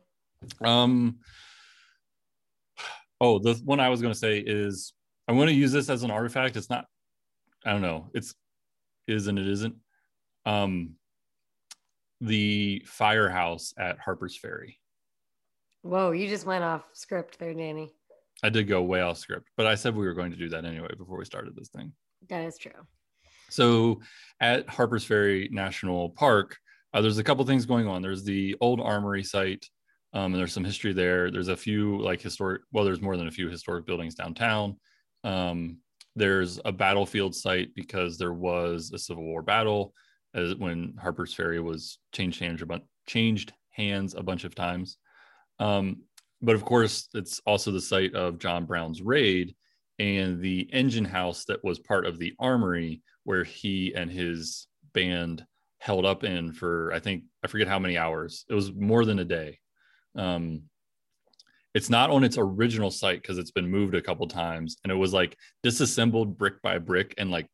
Um, 0.61 1.19
Oh, 3.19 3.39
the 3.39 3.55
one 3.65 3.79
I 3.79 3.89
was 3.89 4.01
going 4.01 4.13
to 4.13 4.19
say 4.19 4.39
is 4.39 4.93
I'm 5.27 5.35
going 5.35 5.47
to 5.47 5.53
use 5.53 5.71
this 5.71 5.89
as 5.89 6.03
an 6.03 6.11
artifact. 6.11 6.55
It's 6.55 6.69
not, 6.69 6.85
I 7.65 7.71
don't 7.71 7.81
know, 7.81 8.09
it's 8.13 8.33
is 9.07 9.27
and 9.27 9.39
it 9.39 9.47
isn't. 9.47 9.75
Um, 10.45 10.95
the 12.21 12.83
firehouse 12.85 13.73
at 13.77 13.99
Harper's 13.99 14.37
Ferry. 14.37 14.79
Whoa, 15.81 16.11
you 16.11 16.27
just 16.27 16.45
went 16.45 16.63
off 16.63 16.83
script 16.93 17.39
there, 17.39 17.53
Danny. 17.53 17.93
I 18.43 18.49
did 18.49 18.67
go 18.67 18.81
way 18.81 19.01
off 19.01 19.17
script, 19.17 19.49
but 19.57 19.65
I 19.65 19.75
said 19.75 19.95
we 19.95 20.05
were 20.05 20.13
going 20.13 20.31
to 20.31 20.37
do 20.37 20.49
that 20.49 20.65
anyway 20.65 20.89
before 20.97 21.17
we 21.17 21.25
started 21.25 21.55
this 21.55 21.69
thing. 21.69 21.93
That 22.29 22.43
is 22.43 22.57
true. 22.57 22.71
So 23.49 24.01
at 24.39 24.67
Harper's 24.69 25.05
Ferry 25.05 25.49
National 25.51 26.09
Park, 26.09 26.57
uh, 26.93 27.01
there's 27.01 27.17
a 27.17 27.23
couple 27.23 27.45
things 27.45 27.65
going 27.65 27.87
on. 27.87 28.01
There's 28.01 28.23
the 28.23 28.55
old 28.59 28.81
armory 28.81 29.23
site 29.23 29.65
um, 30.13 30.33
and 30.33 30.35
there's 30.35 30.53
some 30.53 30.63
history 30.63 30.93
there. 30.93 31.31
There's 31.31 31.47
a 31.47 31.55
few 31.55 32.01
like 32.01 32.21
historic, 32.21 32.61
well, 32.71 32.83
there's 32.83 33.01
more 33.01 33.17
than 33.17 33.27
a 33.27 33.31
few 33.31 33.49
historic 33.49 33.85
buildings 33.85 34.15
downtown. 34.15 34.77
Um, 35.23 35.79
there's 36.15 36.59
a 36.65 36.71
battlefield 36.71 37.35
site 37.35 37.75
because 37.75 38.17
there 38.17 38.33
was 38.33 38.91
a 38.93 38.97
Civil 38.97 39.23
War 39.23 39.41
battle 39.41 39.93
as 40.33 40.55
when 40.55 40.95
Harper's 40.99 41.33
Ferry 41.33 41.59
was 41.59 41.99
changed 42.11 42.39
hands 42.39 42.61
a 42.61 42.65
bunch, 42.65 42.83
changed 43.05 43.53
hands 43.71 44.15
a 44.15 44.23
bunch 44.23 44.43
of 44.43 44.55
times. 44.55 44.97
Um, 45.59 46.03
but 46.41 46.55
of 46.55 46.65
course, 46.65 47.09
it's 47.13 47.39
also 47.45 47.71
the 47.71 47.81
site 47.81 48.13
of 48.13 48.39
John 48.39 48.65
Brown's 48.65 49.01
raid 49.01 49.55
and 49.99 50.39
the 50.39 50.69
engine 50.71 51.05
house 51.05 51.45
that 51.45 51.63
was 51.63 51.79
part 51.79 52.05
of 52.05 52.19
the 52.19 52.33
armory 52.39 53.01
where 53.23 53.43
he 53.43 53.93
and 53.95 54.11
his 54.11 54.67
band 54.93 55.45
held 55.79 56.05
up 56.05 56.23
in 56.23 56.53
for 56.53 56.91
I 56.93 56.99
think 56.99 57.23
I 57.43 57.47
forget 57.47 57.67
how 57.67 57.79
many 57.79 57.97
hours. 57.97 58.45
It 58.49 58.53
was 58.53 58.73
more 58.73 59.05
than 59.05 59.19
a 59.19 59.25
day. 59.25 59.59
Um, 60.15 60.63
it's 61.77 61.91
not 61.91 62.09
on 62.09 62.23
its 62.23 62.39
original 62.39 62.89
site 62.89 63.21
because 63.21 63.37
it's 63.37 63.51
been 63.51 63.69
moved 63.69 63.93
a 63.93 64.01
couple 64.01 64.27
times, 64.27 64.77
and 64.83 64.91
it 64.91 64.95
was 64.95 65.13
like 65.13 65.37
disassembled 65.61 66.35
brick 66.35 66.59
by 66.63 66.79
brick 66.79 67.13
and 67.19 67.29
like 67.29 67.45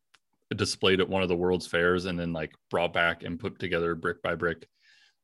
displayed 0.56 1.02
at 1.02 1.10
one 1.10 1.22
of 1.22 1.28
the 1.28 1.36
World's 1.36 1.68
Fairs, 1.68 2.06
and 2.06 2.18
then 2.18 2.32
like 2.32 2.54
brought 2.72 2.94
back 2.94 3.24
and 3.24 3.38
put 3.38 3.60
together 3.60 3.96
brick 3.96 4.22
by 4.22 4.36
brick. 4.36 4.66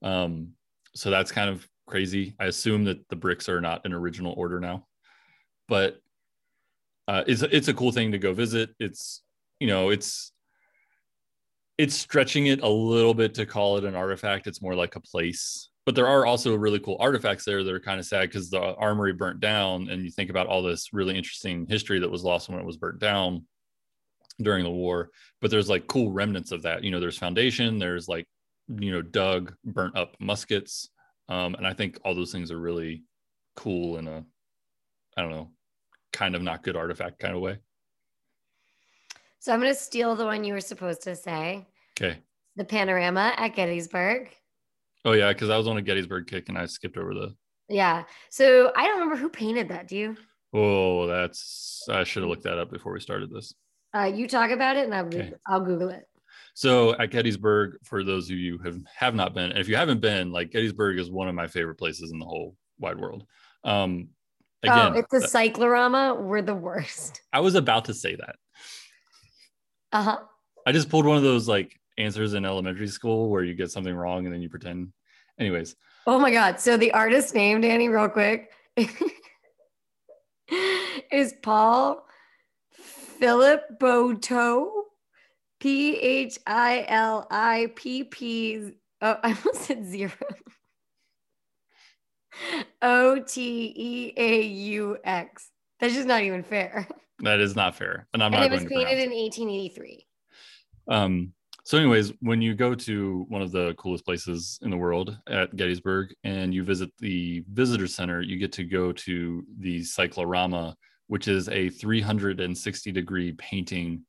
Um, 0.02 0.50
so 0.94 1.10
that's 1.10 1.32
kind 1.32 1.50
of 1.50 1.66
crazy. 1.88 2.36
I 2.42 2.48
assume 2.48 2.84
that 2.86 3.08
the 3.08 3.16
bricks 3.16 3.48
are 3.48 3.62
not 3.62 3.86
in 3.86 3.94
original 3.94 4.34
order 4.34 4.60
now, 4.60 4.86
but 5.70 6.02
uh, 7.08 7.24
it's 7.26 7.42
it's 7.42 7.70
a 7.70 7.74
cool 7.74 7.94
thing 7.94 8.12
to 8.12 8.18
go 8.18 8.34
visit. 8.34 8.72
It's 8.82 9.24
you 9.62 9.68
know 9.68 9.92
it's 9.92 10.34
it's 11.78 11.96
stretching 11.96 12.48
it 12.48 12.62
a 12.64 12.68
little 12.68 13.14
bit 13.14 13.36
to 13.36 13.46
call 13.46 13.78
it 13.78 13.86
an 13.86 13.96
artifact. 13.96 14.46
It's 14.46 14.62
more 14.62 14.76
like 14.76 14.98
a 14.98 15.00
place 15.00 15.69
but 15.86 15.96
there 15.96 16.08
are 16.08 16.26
also 16.26 16.56
really 16.56 16.80
cool 16.80 16.98
artifacts 17.00 17.46
there 17.46 17.64
that 17.64 17.74
are 17.74 17.80
kind 17.80 18.00
of 18.00 18.06
sad 18.06 18.30
because 18.30 18.50
the 18.50 18.76
armory 18.76 19.14
burnt 19.14 19.40
down 19.40 19.90
and 19.90 20.04
you 20.04 20.12
think 20.12 20.30
about 20.30 20.48
all 20.48 20.62
this 20.62 20.94
really 20.94 21.18
interesting 21.18 21.66
history 21.68 22.00
that 22.00 22.12
was 22.12 22.24
lost 22.24 22.50
when 22.50 22.60
it 22.60 22.66
was 22.66 22.78
burnt 22.78 23.00
down 23.00 23.46
during 24.42 24.64
the 24.64 24.70
war 24.70 25.10
but 25.42 25.52
there's 25.52 25.70
like 25.70 25.88
cool 25.88 26.12
remnants 26.12 26.52
of 26.52 26.62
that 26.62 26.84
you 26.84 26.92
know 26.92 27.00
there's 27.00 27.18
foundation 27.18 27.78
there's 27.78 28.08
like 28.08 28.26
you 28.68 28.92
know 28.92 29.02
dug 29.02 29.54
burnt 29.66 29.98
up 29.98 30.16
muskets 30.20 30.90
um, 31.28 31.56
and 31.56 31.68
i 31.68 31.74
think 31.74 32.00
all 32.06 32.16
those 32.16 32.32
things 32.32 32.52
are 32.52 32.60
really 32.60 33.04
cool 33.56 33.98
in 33.98 34.08
a 34.08 34.24
i 35.18 35.22
don't 35.22 35.32
know 35.32 35.50
kind 36.12 36.36
of 36.36 36.42
not 36.42 36.64
good 36.64 36.76
artifact 36.76 37.20
kind 37.20 37.36
of 37.36 37.42
way. 37.42 37.58
So 39.40 39.54
i'm 39.54 39.60
going 39.60 39.72
to 39.72 39.80
steal 39.80 40.16
the 40.16 40.26
one 40.26 40.44
you 40.44 40.54
were 40.54 40.62
supposed 40.62 41.02
to 41.04 41.16
say. 41.16 41.68
Okay. 42.00 42.20
The 42.56 42.66
panorama 42.66 43.34
at 43.38 43.56
gettysburg 43.56 44.30
Oh 45.06 45.14
yeah, 45.14 45.32
because 45.32 45.50
I 45.50 45.58
was 45.58 45.68
on 45.68 45.78
a 45.78 45.82
Gettysburg 45.82 46.28
kick 46.28 46.50
and 46.50 46.58
I 46.58 46.66
skipped 46.66 46.98
over 46.98 47.14
the. 47.14 47.36
Yeah. 47.68 48.04
So 48.30 48.72
I 48.76 48.84
don't 48.84 49.00
remember 49.00 49.16
who 49.16 49.30
painted 49.30 49.70
that. 49.70 49.88
Do 49.88 49.96
you? 49.96 50.18
Oh, 50.54 51.08
that's 51.08 51.86
I 51.90 52.04
should 52.04 52.24
have 52.24 52.30
looked 52.30 52.44
that 52.44 52.58
up 52.58 52.72
before 52.72 52.94
we 52.94 53.00
started 53.00 53.32
this. 53.32 53.54
Uh, 53.96 54.04
you 54.04 54.28
talk 54.28 54.52
about 54.52 54.78
it, 54.78 54.86
and 54.86 54.94
I'll 54.94 55.06
okay. 55.06 55.34
I'll 55.48 55.62
Google 55.62 55.90
it. 55.90 56.06
So 56.54 56.96
at 56.98 57.12
Gettysburg, 57.12 57.78
for 57.84 58.04
those 58.04 58.30
of 58.30 58.36
you 58.36 58.58
who 58.58 58.64
have, 58.66 58.82
have 58.96 59.16
not 59.16 59.34
been, 59.34 59.52
and 59.52 59.60
if 59.60 59.70
you 59.70 59.76
haven't 59.76 60.02
been, 60.02 60.32
like 60.32 60.52
Gettysburg 60.52 61.00
is 61.00 61.10
one 61.10 61.30
of 61.30 61.36
my 61.36 61.48
favorite 61.48 61.76
places 61.76 62.12
in 62.12 62.20
the 62.20 62.26
whole 62.26 62.56
wide 62.80 63.00
world. 63.00 63.26
Um, 63.64 64.10
again, 64.64 64.94
oh, 64.94 65.00
it's 65.00 65.14
a 65.14 65.28
cyclorama. 65.28 66.16
We're 66.16 66.42
the 66.42 66.56
worst. 66.56 67.22
I 67.32 67.40
was 67.40 67.56
about 67.56 67.86
to 67.86 67.94
say 67.94 68.16
that. 68.16 68.36
Uh 69.92 70.04
huh. 70.04 70.18
I 70.68 70.72
just 70.72 70.90
pulled 70.90 71.06
one 71.06 71.18
of 71.18 71.24
those 71.24 71.48
like 71.48 71.79
answers 72.00 72.34
in 72.34 72.46
elementary 72.46 72.88
school 72.88 73.30
where 73.30 73.44
you 73.44 73.54
get 73.54 73.72
something 73.72 73.94
wrong 73.94 74.26
and 74.26 74.34
then 74.34 74.42
you 74.42 74.50
pretend. 74.50 74.92
Anyways. 75.40 75.76
Oh 76.08 76.18
my 76.18 76.32
God. 76.32 76.60
So 76.60 76.78
the 76.78 76.92
artist 76.94 77.36
name, 77.36 77.62
Danny, 77.62 77.90
real 77.90 78.10
quick, 78.10 78.50
is 81.12 81.34
Paul 81.44 82.04
Philip 82.72 83.64
Boto. 83.80 84.72
P 85.60 85.98
H 85.98 86.40
I 86.48 86.86
L 86.88 87.28
I 87.30 87.72
P 87.76 88.06
P. 88.06 88.72
Oh, 89.02 89.18
I 89.24 89.28
almost 89.28 89.64
said 89.64 89.86
zero. 89.86 90.12
O 92.82 93.20
T 93.20 93.74
E 93.76 94.14
A 94.16 94.42
U 94.42 94.98
X. 95.04 95.50
That's 95.80 95.94
just 95.94 96.08
not 96.08 96.24
even 96.24 96.44
fair. 96.44 96.88
That 97.20 97.42
is 97.42 97.56
not 97.56 97.76
fair, 97.76 98.08
and 98.14 98.24
I'm 98.24 98.34
and 98.34 98.42
not. 98.44 98.52
it 98.52 98.52
was 98.52 98.64
painted 98.64 99.00
in 99.00 99.12
1883. 99.12 100.06
Um, 100.88 101.34
so, 101.70 101.78
anyways, 101.78 102.14
when 102.22 102.42
you 102.42 102.56
go 102.56 102.74
to 102.74 103.28
one 103.30 103.44
of 103.44 103.52
the 103.52 103.76
coolest 103.76 104.04
places 104.04 104.58
in 104.64 104.72
the 104.72 104.76
world 104.76 105.16
at 105.28 105.56
Gettysburg 105.56 106.16
and 106.24 106.52
you 106.52 106.64
visit 106.64 106.90
the 106.98 107.44
visitor 107.54 107.86
center, 107.86 108.22
you 108.22 108.38
get 108.38 108.52
to 108.54 108.64
go 108.64 108.92
to 108.92 109.46
the 109.60 109.84
cyclorama, 109.84 110.76
which 111.10 111.28
is 111.28 111.48
a 111.50 111.70
360 111.70 112.92
degree 112.92 113.34
painting 113.34 114.04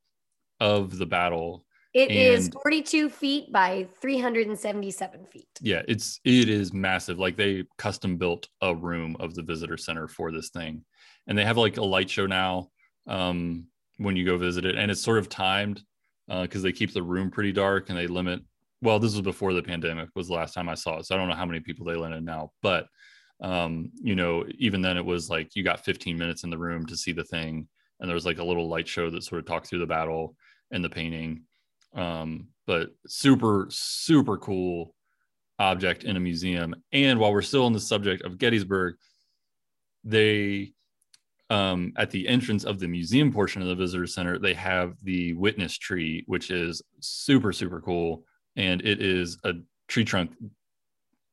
of 0.59 0.97
the 0.97 1.05
battle. 1.05 1.63
It 1.93 2.09
is 2.09 2.45
And- 2.45 2.55
42 2.63 3.09
feet 3.09 3.51
by 3.51 3.87
377 4.01 5.27
feet. 5.27 5.45
Yeah, 5.61 5.83
it's 5.87 6.19
it 6.25 6.49
is 6.49 6.73
massive. 6.73 7.19
Like 7.19 7.37
they 7.37 7.65
custom 7.77 8.17
built 8.17 8.47
a 8.61 8.73
room 8.73 9.15
of 9.19 9.35
the 9.35 9.43
visitor 9.43 9.77
center 9.77 10.07
for 10.07 10.31
this 10.31 10.49
thing, 10.49 10.83
and 11.27 11.37
they 11.37 11.45
have 11.45 11.57
like 11.57 11.77
a 11.77 11.83
light 11.83 12.09
show 12.09 12.25
now 12.25 12.71
um, 13.05 13.67
when 13.97 14.15
you 14.15 14.25
go 14.25 14.39
visit 14.39 14.65
it, 14.65 14.77
and 14.77 14.89
it's 14.89 15.03
sort 15.03 15.19
of 15.19 15.29
timed 15.29 15.83
because 16.27 16.61
they 16.61 16.71
keep 16.71 16.93
the 16.93 17.03
room 17.03 17.29
pretty 17.29 17.51
dark 17.51 17.89
and 17.89 17.97
they 17.97 18.07
limit. 18.07 18.41
Well, 18.81 18.99
this 18.99 19.11
was 19.11 19.21
before 19.21 19.53
the 19.53 19.61
pandemic 19.61 20.09
was 20.15 20.27
the 20.27 20.33
last 20.33 20.53
time 20.53 20.69
I 20.69 20.75
saw 20.75 20.97
it, 20.97 21.05
so 21.05 21.15
I 21.15 21.17
don't 21.17 21.29
know 21.29 21.35
how 21.35 21.45
many 21.45 21.59
people 21.59 21.85
they 21.85 21.93
in 21.93 22.25
now, 22.25 22.51
but 22.61 22.87
um, 23.41 23.91
you 24.01 24.15
know, 24.15 24.45
even 24.59 24.81
then 24.81 24.97
it 24.97 25.05
was 25.05 25.29
like 25.29 25.55
you 25.55 25.63
got 25.63 25.83
15 25.83 26.17
minutes 26.17 26.43
in 26.43 26.49
the 26.49 26.57
room 26.57 26.85
to 26.85 26.97
see 26.97 27.11
the 27.11 27.23
thing, 27.23 27.67
and 27.99 28.09
there 28.09 28.15
was 28.15 28.25
like 28.25 28.39
a 28.39 28.43
little 28.43 28.67
light 28.67 28.87
show 28.87 29.09
that 29.09 29.23
sort 29.23 29.39
of 29.39 29.45
talked 29.45 29.67
through 29.67 29.79
the 29.79 29.85
battle 29.85 30.35
and 30.71 30.83
the 30.83 30.89
painting. 30.89 31.43
Um, 31.93 32.47
but 32.67 32.89
super, 33.07 33.67
super 33.69 34.37
cool 34.37 34.95
object 35.59 36.03
in 36.03 36.17
a 36.17 36.19
museum. 36.19 36.75
And 36.91 37.19
while 37.19 37.33
we're 37.33 37.41
still 37.41 37.65
on 37.65 37.73
the 37.73 37.79
subject 37.79 38.23
of 38.23 38.37
Gettysburg, 38.37 38.95
they 40.03 40.73
um, 41.51 41.91
at 41.97 42.09
the 42.09 42.27
entrance 42.29 42.63
of 42.63 42.79
the 42.79 42.87
museum 42.87 43.31
portion 43.31 43.61
of 43.61 43.67
the 43.67 43.75
visitor 43.75 44.07
center, 44.07 44.39
they 44.39 44.53
have 44.53 44.95
the 45.03 45.33
witness 45.33 45.77
tree, 45.77 46.23
which 46.27 46.49
is 46.49 46.81
super, 47.01 47.51
super 47.51 47.81
cool. 47.81 48.23
And 48.55 48.81
it 48.81 49.01
is 49.01 49.37
a 49.43 49.53
tree 49.89 50.05
trunk 50.05 50.31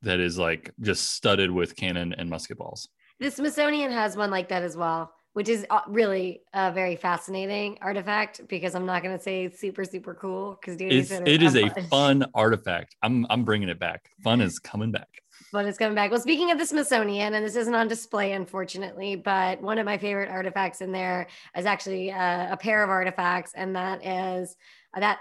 that 0.03 0.19
is 0.19 0.37
like 0.37 0.73
just 0.81 1.13
studded 1.13 1.53
with 1.53 1.77
cannon 1.77 2.15
and 2.15 2.29
musket 2.29 2.59
balls. 2.59 2.89
The 3.21 3.31
Smithsonian 3.31 3.93
has 3.93 4.17
one 4.17 4.33
like 4.33 4.49
that 4.49 4.65
as 4.65 4.77
well, 4.77 5.13
which 5.35 5.49
is 5.49 5.65
uh, 5.71 5.81
really 5.87 6.43
a 6.53 6.73
very 6.73 6.97
fascinating 6.97 7.79
artifact 7.81 8.41
because 8.49 8.75
I'm 8.75 8.87
not 8.87 9.05
going 9.05 9.17
to 9.17 9.23
say 9.23 9.49
super, 9.51 9.85
super 9.85 10.15
cool 10.15 10.59
because 10.61 10.81
It's, 10.81 11.13
it 11.13 11.43
is 11.45 11.55
a 11.55 11.71
fun 11.89 12.27
artifact. 12.35 12.97
I'm, 13.03 13.25
I'm 13.31 13.45
bringing 13.45 13.69
it 13.69 13.79
back. 13.79 14.11
Fun 14.25 14.41
is 14.41 14.59
coming 14.59 14.91
back. 14.91 15.09
But 15.53 15.65
it's 15.67 15.79
coming 15.79 15.95
back. 15.95 16.11
Well, 16.11 16.21
speaking 16.21 16.51
of 16.51 16.59
the 16.59 16.67
Smithsonian, 16.67 17.35
and 17.35 17.45
this 17.45 17.57
isn't 17.57 17.75
on 17.75 17.89
display, 17.89 18.33
unfortunately, 18.33 19.17
but 19.17 19.61
one 19.61 19.79
of 19.79 19.87
my 19.87 19.99
favorite 19.99 20.29
artifacts 20.29 20.81
in 20.81 20.93
there 20.93 21.29
is 21.57 21.67
actually 21.67 22.13
uh, 22.13 22.53
a 22.53 22.57
pair 22.57 22.83
of 22.83 22.91
artifacts, 22.91 23.53
and 23.55 23.77
that 23.77 24.05
is 24.05 24.57
uh, 24.95 25.01
that 25.01 25.19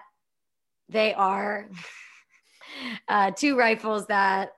they 0.89 1.13
are 1.13 1.69
uh, 3.07 3.31
two 3.31 3.57
rifles 3.57 4.07
that 4.07 4.51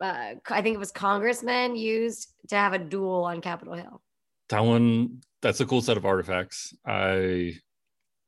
uh, 0.00 0.34
I 0.48 0.62
think 0.62 0.74
it 0.74 0.78
was 0.78 0.92
congressmen 0.92 1.76
used 1.76 2.32
to 2.48 2.56
have 2.56 2.72
a 2.72 2.78
duel 2.78 3.24
on 3.24 3.40
Capitol 3.40 3.74
Hill. 3.74 4.00
That 4.48 4.64
one, 4.64 5.20
that's 5.42 5.60
a 5.60 5.66
cool 5.66 5.82
set 5.82 5.96
of 5.96 6.06
artifacts. 6.06 6.74
I, 6.86 7.54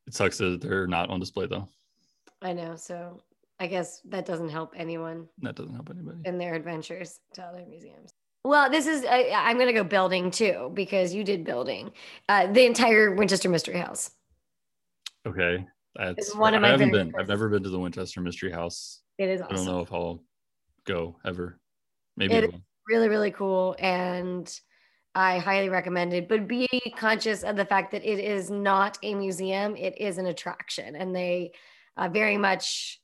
it 0.06 0.14
sucks 0.14 0.38
that 0.38 0.60
they're 0.60 0.86
not 0.86 1.10
on 1.10 1.20
display 1.20 1.46
though. 1.46 1.68
I 2.42 2.52
know, 2.52 2.76
so 2.76 3.20
I 3.62 3.68
guess 3.68 4.00
that 4.08 4.26
doesn't 4.26 4.48
help 4.48 4.72
anyone 4.76 5.28
That 5.42 5.54
doesn't 5.54 5.72
help 5.74 5.88
anybody. 5.90 6.18
in 6.24 6.36
their 6.36 6.54
adventures 6.54 7.20
to 7.34 7.42
other 7.42 7.64
museums. 7.68 8.10
Well, 8.44 8.68
this 8.68 8.86
is 8.88 9.04
I, 9.08 9.30
I'm 9.32 9.56
going 9.56 9.68
to 9.68 9.72
go 9.72 9.84
building 9.84 10.32
too 10.32 10.72
because 10.74 11.14
you 11.14 11.22
did 11.22 11.44
building 11.44 11.92
uh, 12.28 12.48
the 12.52 12.66
entire 12.66 13.14
Winchester 13.14 13.48
Mystery 13.48 13.78
House. 13.78 14.10
Okay. 15.26 15.64
That's 15.94 16.34
one 16.34 16.54
of 16.54 16.58
I 16.58 16.62
my 16.62 16.68
haven't 16.70 16.88
favorite 16.90 17.12
been. 17.12 17.20
I've 17.20 17.28
never 17.28 17.48
been 17.48 17.62
to 17.62 17.68
the 17.70 17.78
Winchester 17.78 18.20
Mystery 18.20 18.50
House. 18.50 19.00
It 19.18 19.28
is 19.28 19.42
I 19.42 19.48
don't 19.54 19.64
know 19.66 19.80
if 19.80 19.92
I'll 19.92 20.24
go 20.84 21.16
ever. 21.24 21.60
Maybe 22.16 22.34
It 22.34 22.44
I 22.44 22.46
will. 22.48 22.60
really 22.88 23.08
really 23.08 23.30
cool 23.30 23.76
and 23.78 24.58
i 25.14 25.38
highly 25.38 25.68
recommend 25.68 26.12
it 26.14 26.26
but 26.26 26.48
be 26.48 26.66
conscious 26.96 27.42
of 27.44 27.54
the 27.54 27.64
fact 27.66 27.92
that 27.92 28.02
it 28.02 28.18
is 28.18 28.50
not 28.50 28.98
a 29.02 29.14
museum 29.14 29.76
it 29.76 29.94
is 29.98 30.16
an 30.18 30.26
attraction 30.26 30.96
and 30.96 31.14
they 31.14 31.52
uh, 31.98 32.08
very 32.08 32.38
much 32.38 32.98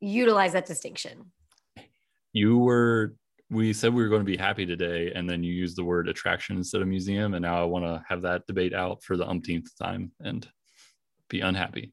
utilize 0.00 0.52
that 0.52 0.66
distinction. 0.66 1.32
You 2.32 2.58
were 2.58 3.14
we 3.50 3.72
said 3.72 3.94
we 3.94 4.02
were 4.02 4.08
going 4.08 4.20
to 4.20 4.24
be 4.24 4.36
happy 4.36 4.66
today 4.66 5.12
and 5.14 5.28
then 5.28 5.42
you 5.42 5.52
used 5.52 5.76
the 5.76 5.84
word 5.84 6.08
attraction 6.08 6.56
instead 6.56 6.82
of 6.82 6.88
museum 6.88 7.34
and 7.34 7.42
now 7.42 7.62
i 7.62 7.64
want 7.64 7.84
to 7.84 8.02
have 8.08 8.22
that 8.22 8.46
debate 8.46 8.74
out 8.74 9.02
for 9.02 9.16
the 9.16 9.26
umpteenth 9.26 9.70
time 9.80 10.10
and 10.20 10.48
be 11.28 11.40
unhappy. 11.40 11.92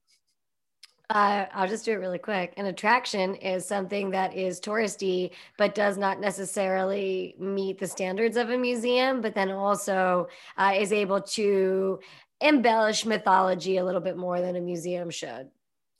Uh, 1.10 1.46
i'll 1.54 1.68
just 1.68 1.86
do 1.86 1.92
it 1.92 1.96
really 1.96 2.18
quick. 2.18 2.54
An 2.58 2.66
attraction 2.68 3.36
is 3.36 3.66
something 3.66 4.10
that 4.12 4.36
is 4.36 4.60
touristy 4.60 5.32
but 5.58 5.76
does 5.76 5.98
not 5.98 6.20
necessarily 6.20 7.36
meet 7.39 7.80
the 7.80 7.88
standards 7.88 8.38
of 8.38 8.50
a 8.50 8.58
museum 8.58 9.22
but 9.22 9.36
then 9.36 9.52
also 9.52 10.28
uh, 10.58 10.74
is 10.76 10.92
able 10.92 11.22
to 11.22 12.00
embellish 12.42 13.06
mythology 13.06 13.78
a 13.78 13.86
little 13.86 14.02
bit 14.02 14.18
more 14.18 14.42
than 14.42 14.56
a 14.56 14.62
museum 14.62 15.10
should. 15.10 15.50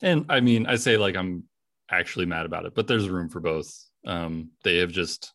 And 0.02 0.26
i 0.30 0.40
mean 0.40 0.66
i 0.66 0.76
say 0.76 0.98
like 0.98 1.16
i'm 1.16 1.44
actually 1.92 2.26
mad 2.26 2.46
about 2.46 2.66
it 2.66 2.74
but 2.76 2.88
there's 2.88 3.10
room 3.10 3.30
for 3.30 3.40
both 3.40 3.72
um 4.06 4.50
they 4.64 4.78
have 4.78 4.92
just 4.92 5.34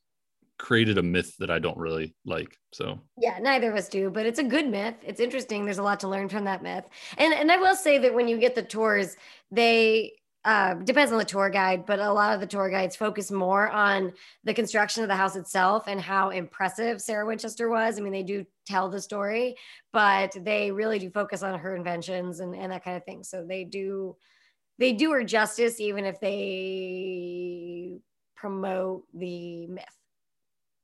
created 0.58 0.98
a 0.98 1.02
myth 1.02 1.37
that 1.38 1.50
i 1.50 1.58
don't 1.58 1.78
really 1.78 2.14
like 2.24 2.56
so 2.72 2.98
Yeah, 3.16 3.38
neither 3.40 3.70
of 3.70 3.76
us 3.76 3.88
do, 3.88 4.11
but 4.11 4.26
it's 4.26 4.38
a 4.38 4.44
good 4.44 4.68
myth. 4.68 4.96
It's 5.02 5.20
interesting. 5.20 5.64
There's 5.64 5.78
a 5.78 5.82
lot 5.82 6.00
to 6.00 6.08
learn 6.08 6.28
from 6.28 6.44
that 6.44 6.62
myth. 6.62 6.84
And 7.16 7.32
and 7.32 7.50
I 7.50 7.56
will 7.56 7.74
say 7.74 7.96
that 7.98 8.12
when 8.12 8.28
you 8.28 8.38
get 8.38 8.54
the 8.54 8.62
tours, 8.62 9.16
they 9.50 10.12
uh, 10.44 10.74
depends 10.74 11.12
on 11.12 11.18
the 11.18 11.24
tour 11.24 11.50
guide, 11.50 11.84
but 11.84 11.98
a 11.98 12.12
lot 12.12 12.32
of 12.34 12.40
the 12.40 12.46
tour 12.46 12.70
guides 12.70 12.96
focus 12.96 13.30
more 13.30 13.68
on 13.68 14.12
the 14.44 14.54
construction 14.54 15.02
of 15.02 15.08
the 15.08 15.16
house 15.16 15.37
itself 15.37 15.84
and 15.87 16.00
how 16.00 16.30
impressive 16.30 17.00
Sarah 17.00 17.26
Winchester 17.26 17.68
was. 17.68 17.98
I 17.98 18.02
mean, 18.02 18.12
they 18.12 18.22
do 18.22 18.46
tell 18.66 18.88
the 18.88 19.00
story, 19.00 19.56
but 19.92 20.34
they 20.40 20.70
really 20.70 20.98
do 20.98 21.11
focus 21.11 21.42
on 21.42 21.58
her 21.58 21.76
inventions 21.76 22.40
and, 22.40 22.54
and 22.54 22.72
that 22.72 22.84
kind 22.84 22.96
of 22.96 23.04
thing. 23.04 23.24
So 23.24 23.44
they 23.44 23.64
do 23.64 24.16
they 24.78 24.92
do 24.92 25.10
her 25.12 25.24
justice, 25.24 25.80
even 25.80 26.04
if 26.04 26.20
they 26.20 27.98
promote 28.36 29.04
the 29.14 29.66
myth. 29.66 29.84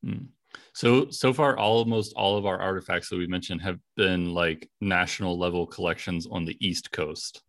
Mm. 0.04 0.26
So 0.72 1.10
so 1.10 1.32
far, 1.32 1.56
almost 1.56 2.12
all 2.14 2.36
of 2.36 2.46
our 2.46 2.60
artifacts 2.60 3.08
that 3.08 3.16
we 3.16 3.26
mentioned 3.26 3.62
have 3.62 3.78
been 3.96 4.34
like 4.34 4.68
national 4.80 5.38
level 5.38 5.66
collections 5.66 6.26
on 6.30 6.44
the 6.44 6.56
East 6.64 6.90
Coast, 6.92 7.42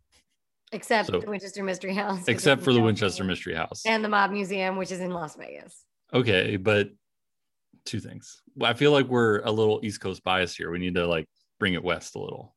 Except 0.72 1.08
So- 1.08 1.20
the 1.20 1.30
Winchester 1.30 1.62
Mystery 1.62 1.94
House. 1.94 2.26
except 2.28 2.62
for 2.62 2.72
the. 2.72 2.80
Winchester 2.80 3.24
Mystery 3.24 3.54
House. 3.54 3.84
and 3.86 4.04
the 4.04 4.08
Mob 4.08 4.30
Museum, 4.32 4.76
which 4.76 4.90
is 4.92 5.00
in 5.00 5.10
Las 5.10 5.36
Vegas. 5.36 5.84
Okay, 6.12 6.56
but 6.56 6.90
two 7.84 8.00
things. 8.00 8.42
I 8.60 8.74
feel 8.74 8.90
like 8.92 9.06
we're 9.06 9.40
a 9.40 9.50
little 9.50 9.80
East 9.84 10.00
Coast 10.00 10.22
biased 10.24 10.56
here. 10.56 10.70
We 10.70 10.78
need 10.78 10.94
to 10.96 11.06
like 11.06 11.28
bring 11.60 11.74
it 11.74 11.82
west 11.84 12.14
a 12.16 12.18
little. 12.20 12.54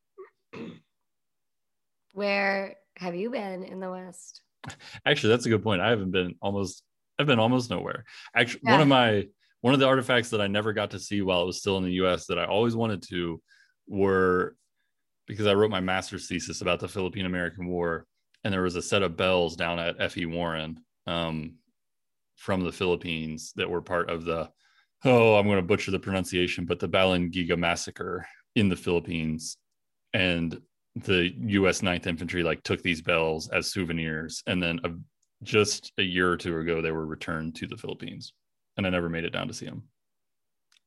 Where 2.13 2.75
have 2.99 3.15
you 3.15 3.29
been 3.29 3.63
in 3.63 3.79
the 3.79 3.89
West? 3.89 4.41
Actually, 5.05 5.29
that's 5.29 5.45
a 5.45 5.49
good 5.49 5.63
point. 5.63 5.81
I 5.81 5.89
haven't 5.89 6.11
been 6.11 6.35
almost. 6.41 6.83
I've 7.17 7.27
been 7.27 7.39
almost 7.39 7.69
nowhere. 7.69 8.03
Actually, 8.35 8.61
one 8.63 8.81
of 8.81 8.87
my 8.87 9.27
one 9.61 9.73
of 9.73 9.79
the 9.79 9.87
artifacts 9.87 10.29
that 10.29 10.41
I 10.41 10.47
never 10.47 10.73
got 10.73 10.91
to 10.91 10.99
see 10.99 11.21
while 11.21 11.41
it 11.41 11.45
was 11.45 11.59
still 11.59 11.77
in 11.77 11.83
the 11.83 11.93
U.S. 11.93 12.27
that 12.27 12.37
I 12.37 12.45
always 12.45 12.75
wanted 12.75 13.01
to 13.09 13.41
were 13.87 14.55
because 15.27 15.47
I 15.47 15.53
wrote 15.53 15.71
my 15.71 15.79
master's 15.79 16.27
thesis 16.27 16.61
about 16.61 16.79
the 16.79 16.87
Philippine 16.87 17.25
American 17.25 17.67
War, 17.67 18.05
and 18.43 18.53
there 18.53 18.63
was 18.63 18.75
a 18.75 18.81
set 18.81 19.01
of 19.01 19.15
bells 19.15 19.55
down 19.55 19.79
at 19.79 19.95
F.E. 19.99 20.25
Warren 20.25 20.79
um, 21.07 21.55
from 22.35 22.63
the 22.63 22.71
Philippines 22.71 23.53
that 23.55 23.69
were 23.69 23.81
part 23.81 24.09
of 24.09 24.25
the 24.25 24.49
oh, 25.05 25.35
I'm 25.35 25.45
going 25.45 25.55
to 25.55 25.61
butcher 25.61 25.91
the 25.91 25.99
pronunciation, 25.99 26.65
but 26.65 26.79
the 26.79 26.89
Balangiga 26.89 27.57
massacre 27.57 28.27
in 28.55 28.67
the 28.67 28.75
Philippines, 28.75 29.55
and 30.13 30.59
the 30.95 31.33
U.S. 31.37 31.81
Ninth 31.81 32.07
Infantry 32.07 32.43
like 32.43 32.63
took 32.63 32.81
these 32.81 33.01
bells 33.01 33.49
as 33.49 33.71
souvenirs, 33.71 34.43
and 34.47 34.61
then 34.61 34.79
a, 34.83 34.91
just 35.43 35.91
a 35.97 36.03
year 36.03 36.29
or 36.31 36.37
two 36.37 36.57
ago 36.57 36.81
they 36.81 36.91
were 36.91 37.05
returned 37.05 37.55
to 37.55 37.67
the 37.67 37.77
Philippines, 37.77 38.33
and 38.77 38.85
I 38.85 38.89
never 38.89 39.09
made 39.09 39.23
it 39.23 39.31
down 39.31 39.47
to 39.47 39.53
see 39.53 39.65
them. 39.65 39.83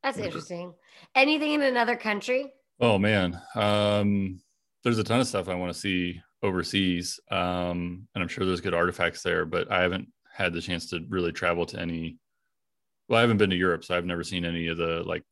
That's 0.03 0.17
Whatever. 0.17 0.37
interesting. 0.37 0.75
Anything 1.15 1.53
in 1.53 1.63
another 1.63 1.97
country? 1.97 2.53
Oh 2.81 2.99
man, 2.99 3.41
um, 3.55 4.41
there's 4.83 4.99
a 4.99 5.05
ton 5.05 5.21
of 5.21 5.29
stuff 5.29 5.49
I 5.49 5.55
want 5.55 5.73
to 5.73 5.79
see 5.79 6.21
overseas, 6.43 7.21
um, 7.31 8.09
and 8.15 8.23
I'm 8.23 8.29
sure 8.29 8.45
there's 8.45 8.61
good 8.61 8.75
artifacts 8.75 9.23
there, 9.23 9.45
but 9.45 9.71
I 9.71 9.83
haven't 9.83 10.09
had 10.33 10.53
the 10.53 10.61
chance 10.61 10.89
to 10.91 11.05
really 11.09 11.33
travel 11.33 11.67
to 11.67 11.81
any. 11.81 12.19
Well, 13.09 13.19
I 13.19 13.21
haven't 13.21 13.37
been 13.37 13.51
to 13.51 13.57
Europe, 13.57 13.85
so 13.85 13.97
I've 13.97 14.07
never 14.07 14.25
seen 14.25 14.45
any 14.45 14.69
of 14.69 14.79
the 14.79 15.03
like 15.07 15.23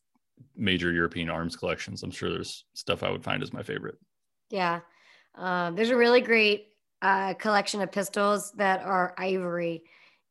major 0.57 0.93
European 0.93 1.29
arms 1.29 1.57
collections. 1.57 2.03
I'm 2.03 2.11
sure 2.11 2.31
there's 2.31 2.65
stuff 2.75 3.03
I 3.03 3.11
would 3.11 3.25
find 3.25 3.43
as 3.43 3.53
my 3.53 3.63
favorite. 3.63 3.99
Yeah. 4.51 4.81
Um, 5.35 5.75
there's 5.75 5.91
a 5.91 5.97
really 5.97 6.21
great 6.21 6.69
uh, 7.03 7.35
collection 7.35 7.81
of 7.81 7.93
pistols 7.93 8.53
that 8.53 8.83
are 8.83 9.15
ivory, 9.17 9.85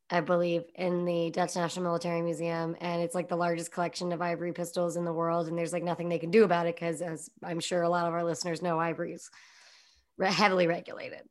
I 0.09 0.21
believe, 0.21 0.63
in 0.75 1.05
the 1.05 1.31
Dutch 1.31 1.55
National 1.55 1.83
Military 1.83 2.21
Museum. 2.21 2.75
And 2.81 3.01
it's 3.01 3.15
like 3.15 3.29
the 3.29 3.35
largest 3.35 3.71
collection 3.71 4.11
of 4.11 4.21
ivory 4.21 4.53
pistols 4.53 4.97
in 4.97 5.05
the 5.05 5.13
world. 5.13 5.47
And 5.47 5.57
there's 5.57 5.73
like 5.73 5.83
nothing 5.83 6.09
they 6.09 6.19
can 6.19 6.31
do 6.31 6.43
about 6.43 6.67
it 6.67 6.75
because, 6.75 7.01
as 7.01 7.29
I'm 7.43 7.59
sure 7.59 7.81
a 7.81 7.89
lot 7.89 8.07
of 8.07 8.13
our 8.13 8.23
listeners 8.23 8.61
know, 8.61 8.79
ivory's 8.79 9.29
heavily 10.21 10.67
regulated. 10.67 11.21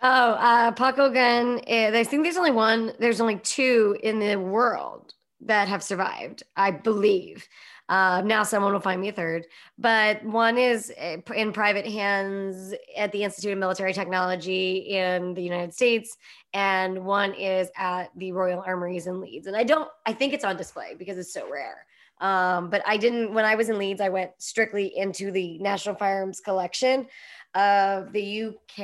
Oh, 0.00 0.32
uh, 0.32 0.70
Puckle 0.72 1.12
gun. 1.12 1.60
Eh, 1.66 1.90
I 1.92 2.04
think 2.04 2.22
there's 2.22 2.36
only 2.36 2.52
one, 2.52 2.92
there's 3.00 3.20
only 3.20 3.38
two 3.38 3.96
in 4.02 4.20
the 4.20 4.36
world 4.36 5.12
that 5.40 5.68
have 5.68 5.82
survived, 5.82 6.42
I 6.56 6.70
believe. 6.70 7.48
Uh, 7.88 8.20
now 8.24 8.42
someone 8.42 8.72
will 8.72 8.80
find 8.80 9.00
me 9.00 9.08
a 9.08 9.12
third, 9.12 9.46
but 9.78 10.22
one 10.22 10.58
is 10.58 10.92
eh, 10.96 11.16
in 11.34 11.52
private 11.52 11.86
hands 11.86 12.74
at 12.96 13.12
the 13.12 13.22
Institute 13.22 13.52
of 13.52 13.58
Military 13.58 13.94
Technology 13.94 14.76
in 14.90 15.32
the 15.32 15.42
United 15.42 15.72
States, 15.72 16.16
and 16.52 17.04
one 17.04 17.32
is 17.32 17.70
at 17.76 18.10
the 18.16 18.32
Royal 18.32 18.62
Armories 18.66 19.06
in 19.06 19.20
Leeds. 19.20 19.46
And 19.46 19.56
I 19.56 19.64
don't, 19.64 19.88
I 20.04 20.12
think 20.12 20.34
it's 20.34 20.44
on 20.44 20.56
display 20.56 20.96
because 20.98 21.16
it's 21.16 21.32
so 21.32 21.50
rare. 21.50 21.86
Um, 22.20 22.68
but 22.68 22.82
I 22.86 22.96
didn't, 22.96 23.32
when 23.32 23.44
I 23.44 23.54
was 23.54 23.68
in 23.68 23.78
Leeds, 23.78 24.00
I 24.00 24.08
went 24.08 24.32
strictly 24.38 24.92
into 24.96 25.30
the 25.30 25.58
National 25.58 25.94
Firearms 25.94 26.40
Collection 26.40 27.06
of 27.54 28.12
the 28.12 28.44
UK. 28.44 28.80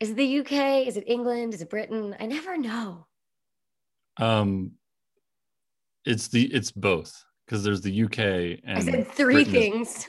Is 0.00 0.10
it 0.10 0.16
the 0.16 0.40
UK? 0.40 0.86
Is 0.86 0.96
it 0.96 1.04
England? 1.06 1.54
Is 1.54 1.62
it 1.62 1.70
Britain? 1.70 2.14
I 2.18 2.26
never 2.26 2.58
know. 2.58 3.06
Um, 4.18 4.72
it's 6.04 6.28
the 6.28 6.44
it's 6.44 6.70
both 6.70 7.24
because 7.46 7.64
there's 7.64 7.80
the 7.80 8.04
UK 8.04 8.18
and 8.64 8.78
I 8.78 8.80
said 8.80 9.08
three 9.08 9.44
Britain 9.44 9.52
things. 9.52 9.96
Is, 9.96 10.08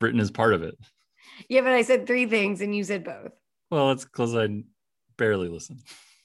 Britain 0.00 0.20
is 0.20 0.30
part 0.30 0.54
of 0.54 0.62
it. 0.62 0.76
yeah, 1.48 1.60
but 1.60 1.72
I 1.72 1.82
said 1.82 2.06
three 2.06 2.26
things 2.26 2.60
and 2.60 2.74
you 2.74 2.84
said 2.84 3.04
both. 3.04 3.32
Well, 3.70 3.90
it's 3.90 4.04
because 4.04 4.34
I 4.34 4.48
barely 5.16 5.48
listen. 5.48 5.78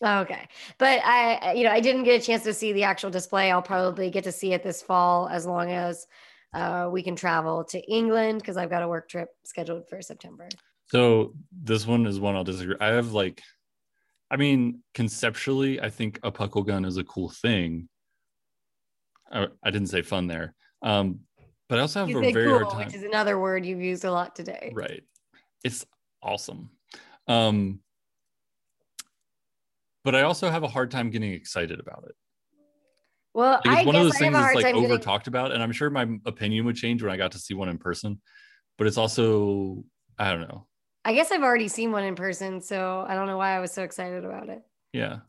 Okay. 0.04 0.48
But 0.78 1.02
I, 1.04 1.54
you 1.54 1.64
know, 1.64 1.72
I 1.72 1.80
didn't 1.80 2.04
get 2.04 2.22
a 2.22 2.26
chance 2.26 2.44
to 2.44 2.54
see 2.54 2.74
the 2.74 2.84
actual 2.84 3.10
display. 3.10 3.52
I'll 3.52 3.62
probably 3.62 4.10
get 4.10 4.26
to 4.26 4.32
see 4.32 4.54
it 4.54 4.64
this 4.64 4.82
fall 4.82 5.30
as 5.30 5.46
long 5.46 5.72
as 5.72 6.06
uh, 6.54 6.90
we 6.92 7.02
can 7.02 7.16
travel 7.16 7.64
to 7.66 7.80
England 7.92 8.40
because 8.40 8.58
I've 8.58 8.70
got 8.70 8.84
a 8.84 8.88
work 8.88 9.10
trip 9.10 9.30
scheduled 9.44 9.88
for 9.88 10.02
September. 10.02 10.50
So 10.88 11.34
this 11.52 11.88
one 11.88 12.06
is 12.06 12.20
one 12.20 12.36
I'll 12.36 12.44
disagree. 12.44 12.76
I 12.80 12.88
have 12.90 13.14
like, 13.14 13.42
I 14.34 14.36
mean, 14.36 14.82
conceptually, 14.96 15.80
I 15.80 15.92
think 15.92 16.20
a 16.24 16.32
puckle 16.32 16.66
gun 16.66 16.86
is 16.86 16.98
a 16.98 17.04
cool 17.04 17.30
thing. 17.30 17.88
I, 19.32 19.46
I 19.64 19.70
didn't 19.70 19.90
say 19.90 20.02
fun 20.02 20.26
there. 20.26 20.56
Um, 20.82 21.20
but 21.70 21.78
I 21.78 21.82
also 21.84 22.00
have 22.00 22.10
You 22.10 22.18
a 22.18 22.32
very 22.34 22.46
cool, 22.50 22.60
hard 22.62 22.70
time. 22.72 22.88
which 22.88 22.96
is 22.96 23.04
another 23.04 23.38
word 23.40 23.64
you've 23.64 23.80
used 23.80 24.06
a 24.06 24.12
lot 24.12 24.36
today. 24.36 24.72
Right. 24.74 25.04
It's 25.64 25.86
awesome. 26.24 26.72
Um, 27.28 27.82
but 30.04 30.16
I 30.16 30.24
also 30.24 30.50
have 30.50 30.64
a 30.64 30.68
hard 30.68 30.90
time 30.90 31.12
getting 31.12 31.32
excited 31.34 31.80
about 31.80 32.06
it. 32.10 32.16
Well, 33.36 33.62
Like, 33.64 33.68
I 33.68 33.78
it's 33.82 33.86
one 33.86 33.96
of 33.96 34.04
those 34.04 34.16
I 34.16 34.20
things 34.20 34.34
that's 34.34 34.56
like 34.56 34.74
over 34.74 34.88
getting. 34.88 35.00
talked 35.00 35.28
about, 35.28 35.52
and 35.52 35.62
I'm 35.62 35.72
sure 35.72 35.92
my 35.92 36.08
opinion 36.26 36.66
would 36.66 36.76
change 36.76 37.04
when 37.04 37.12
I 37.12 37.18
got 37.18 37.34
to 37.34 37.38
see 37.38 37.54
one 37.54 37.70
in 37.70 37.78
person. 37.78 38.20
But 38.80 38.88
it's 38.88 38.98
also, 38.98 39.84
I 40.18 40.32
don't 40.32 40.42
know. 40.42 40.66
I 41.06 41.14
guess 41.14 41.32
I've 41.32 41.44
already 41.44 41.68
seen 41.68 41.92
one 41.92 42.04
in 42.04 42.16
person, 42.16 42.62
so 42.62 43.06
I 43.08 43.16
don't 43.16 43.28
know 43.28 43.38
why 43.38 43.56
I 43.56 43.60
was 43.60 43.72
so 43.74 43.84
excited 43.84 44.24
about 44.24 44.50
it. 44.50 44.62
Yeah. 44.94 45.20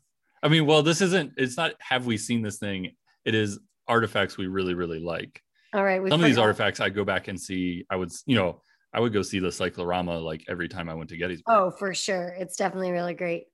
I 0.43 0.49
mean, 0.49 0.67
well, 0.67 0.83
this 0.83 1.01
isn't, 1.01 1.33
it's 1.37 1.57
not 1.57 1.73
have 1.81 2.07
we 2.07 2.17
seen 2.17 2.43
this 2.43 2.59
thing? 2.59 2.93
It 3.25 3.35
is 3.35 3.59
artifacts 3.89 4.37
we 4.37 4.47
really, 4.47 4.75
really 4.75 5.01
like. 5.01 5.43
All 5.73 5.83
right, 5.83 6.01
Some 6.09 6.21
of 6.21 6.27
these 6.27 6.37
forgot. 6.37 6.43
artifacts 6.43 6.81
I 6.81 6.91
go 6.91 7.05
back 7.05 7.29
and 7.29 7.41
see, 7.41 7.85
I 7.91 7.97
would, 7.97 8.13
you 8.27 8.37
know, 8.37 8.61
I 8.93 9.01
would 9.01 9.13
go 9.13 9.23
see 9.23 9.41
the 9.41 9.51
cyclorama 9.51 10.19
like 10.19 10.45
every 10.49 10.69
time 10.69 10.89
I 10.89 10.95
went 10.95 11.11
to 11.11 11.17
Gettysburg. 11.17 11.53
Oh, 11.53 11.71
for 11.73 11.93
sure. 11.95 12.37
It's 12.39 12.57
definitely 12.57 12.93
really 12.93 13.15
great. 13.15 13.47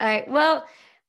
All 0.00 0.08
right. 0.08 0.28
Well, 0.28 0.64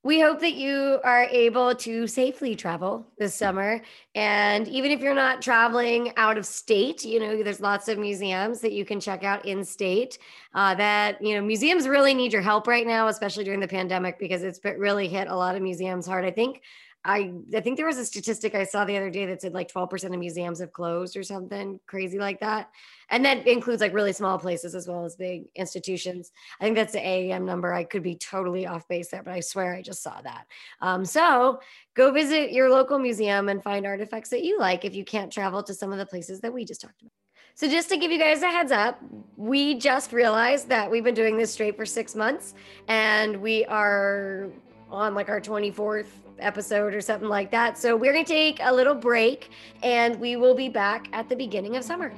we 0.05 0.19
hope 0.19 0.39
that 0.39 0.53
you 0.53 0.99
are 1.03 1.23
able 1.31 1.73
to 1.73 2.05
safely 2.05 2.55
travel 2.55 3.07
this 3.17 3.33
summer. 3.33 3.81
And 4.13 4.67
even 4.67 4.91
if 4.91 4.99
you're 5.01 5.15
not 5.15 5.41
traveling 5.41 6.13
out 6.15 6.37
of 6.37 6.45
state, 6.45 7.03
you 7.03 7.19
know, 7.19 7.41
there's 7.41 7.59
lots 7.59 7.87
of 7.87 7.97
museums 7.97 8.61
that 8.61 8.71
you 8.71 8.85
can 8.85 8.99
check 8.99 9.23
out 9.23 9.43
in 9.47 9.65
state. 9.65 10.19
Uh, 10.53 10.75
that, 10.75 11.19
you 11.23 11.33
know, 11.33 11.41
museums 11.41 11.87
really 11.87 12.13
need 12.13 12.31
your 12.31 12.43
help 12.43 12.67
right 12.67 12.85
now, 12.85 13.07
especially 13.07 13.43
during 13.43 13.59
the 13.59 13.67
pandemic, 13.67 14.19
because 14.19 14.43
it's 14.43 14.59
really 14.77 15.07
hit 15.07 15.27
a 15.27 15.35
lot 15.35 15.55
of 15.55 15.63
museums 15.63 16.05
hard. 16.05 16.23
I 16.23 16.31
think. 16.31 16.61
I, 17.05 17.33
I 17.55 17.61
think 17.61 17.77
there 17.77 17.85
was 17.85 17.99
a 17.99 18.05
statistic 18.05 18.55
I 18.55 18.63
saw 18.63 18.83
the 18.83 18.97
other 18.97 19.11
day 19.11 19.27
that 19.27 19.41
said 19.41 19.53
like 19.53 19.71
12% 19.71 20.03
of 20.05 20.19
museums 20.19 20.59
have 20.59 20.73
closed 20.73 21.15
or 21.15 21.21
something 21.21 21.79
crazy 21.85 22.17
like 22.17 22.39
that. 22.39 22.71
And 23.11 23.23
that 23.25 23.45
includes 23.45 23.79
like 23.81 23.93
really 23.93 24.11
small 24.11 24.39
places 24.39 24.73
as 24.73 24.87
well 24.87 25.05
as 25.05 25.15
big 25.15 25.43
institutions. 25.55 26.31
I 26.59 26.63
think 26.63 26.75
that's 26.75 26.93
the 26.93 26.99
AAM 26.99 27.43
number. 27.45 27.71
I 27.71 27.83
could 27.83 28.01
be 28.01 28.15
totally 28.15 28.65
off 28.65 28.87
base 28.87 29.09
there, 29.09 29.21
but 29.21 29.33
I 29.33 29.39
swear 29.41 29.75
I 29.75 29.83
just 29.83 30.01
saw 30.01 30.19
that. 30.21 30.47
Um, 30.81 31.05
so 31.05 31.59
go 31.93 32.11
visit 32.11 32.51
your 32.51 32.71
local 32.71 32.97
museum 32.97 33.49
and 33.49 33.61
find 33.61 33.85
artifacts 33.85 34.29
that 34.29 34.43
you 34.43 34.59
like 34.59 34.83
if 34.83 34.95
you 34.95 35.05
can't 35.05 35.31
travel 35.31 35.61
to 35.61 35.75
some 35.75 35.91
of 35.91 35.99
the 35.99 36.07
places 36.07 36.41
that 36.41 36.53
we 36.53 36.65
just 36.65 36.81
talked 36.81 37.01
about. 37.01 37.11
So 37.53 37.69
just 37.69 37.87
to 37.89 37.97
give 37.97 38.11
you 38.11 38.19
guys 38.19 38.41
a 38.41 38.49
heads 38.49 38.71
up, 38.71 38.99
we 39.37 39.75
just 39.75 40.11
realized 40.11 40.67
that 40.69 40.89
we've 40.89 41.03
been 41.03 41.13
doing 41.13 41.37
this 41.37 41.53
straight 41.53 41.77
for 41.77 41.85
six 41.85 42.15
months 42.15 42.55
and 42.87 43.37
we 43.37 43.63
are 43.65 44.49
on 44.89 45.13
like 45.13 45.29
our 45.29 45.39
24th 45.39 46.07
episode 46.39 46.93
or 46.93 47.01
something 47.01 47.29
like 47.29 47.51
that. 47.51 47.77
So 47.77 47.95
we're 47.95 48.13
going 48.13 48.25
to 48.25 48.33
take 48.33 48.59
a 48.61 48.73
little 48.73 48.95
break 48.95 49.49
and 49.83 50.19
we 50.19 50.35
will 50.35 50.55
be 50.55 50.69
back 50.69 51.07
at 51.13 51.29
the 51.29 51.35
beginning 51.35 51.75
of 51.75 51.83
summer. 51.83 52.13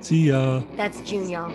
See 0.00 0.28
ya. 0.28 0.62
That's 0.76 1.00
June, 1.02 1.28
y'all. 1.28 1.52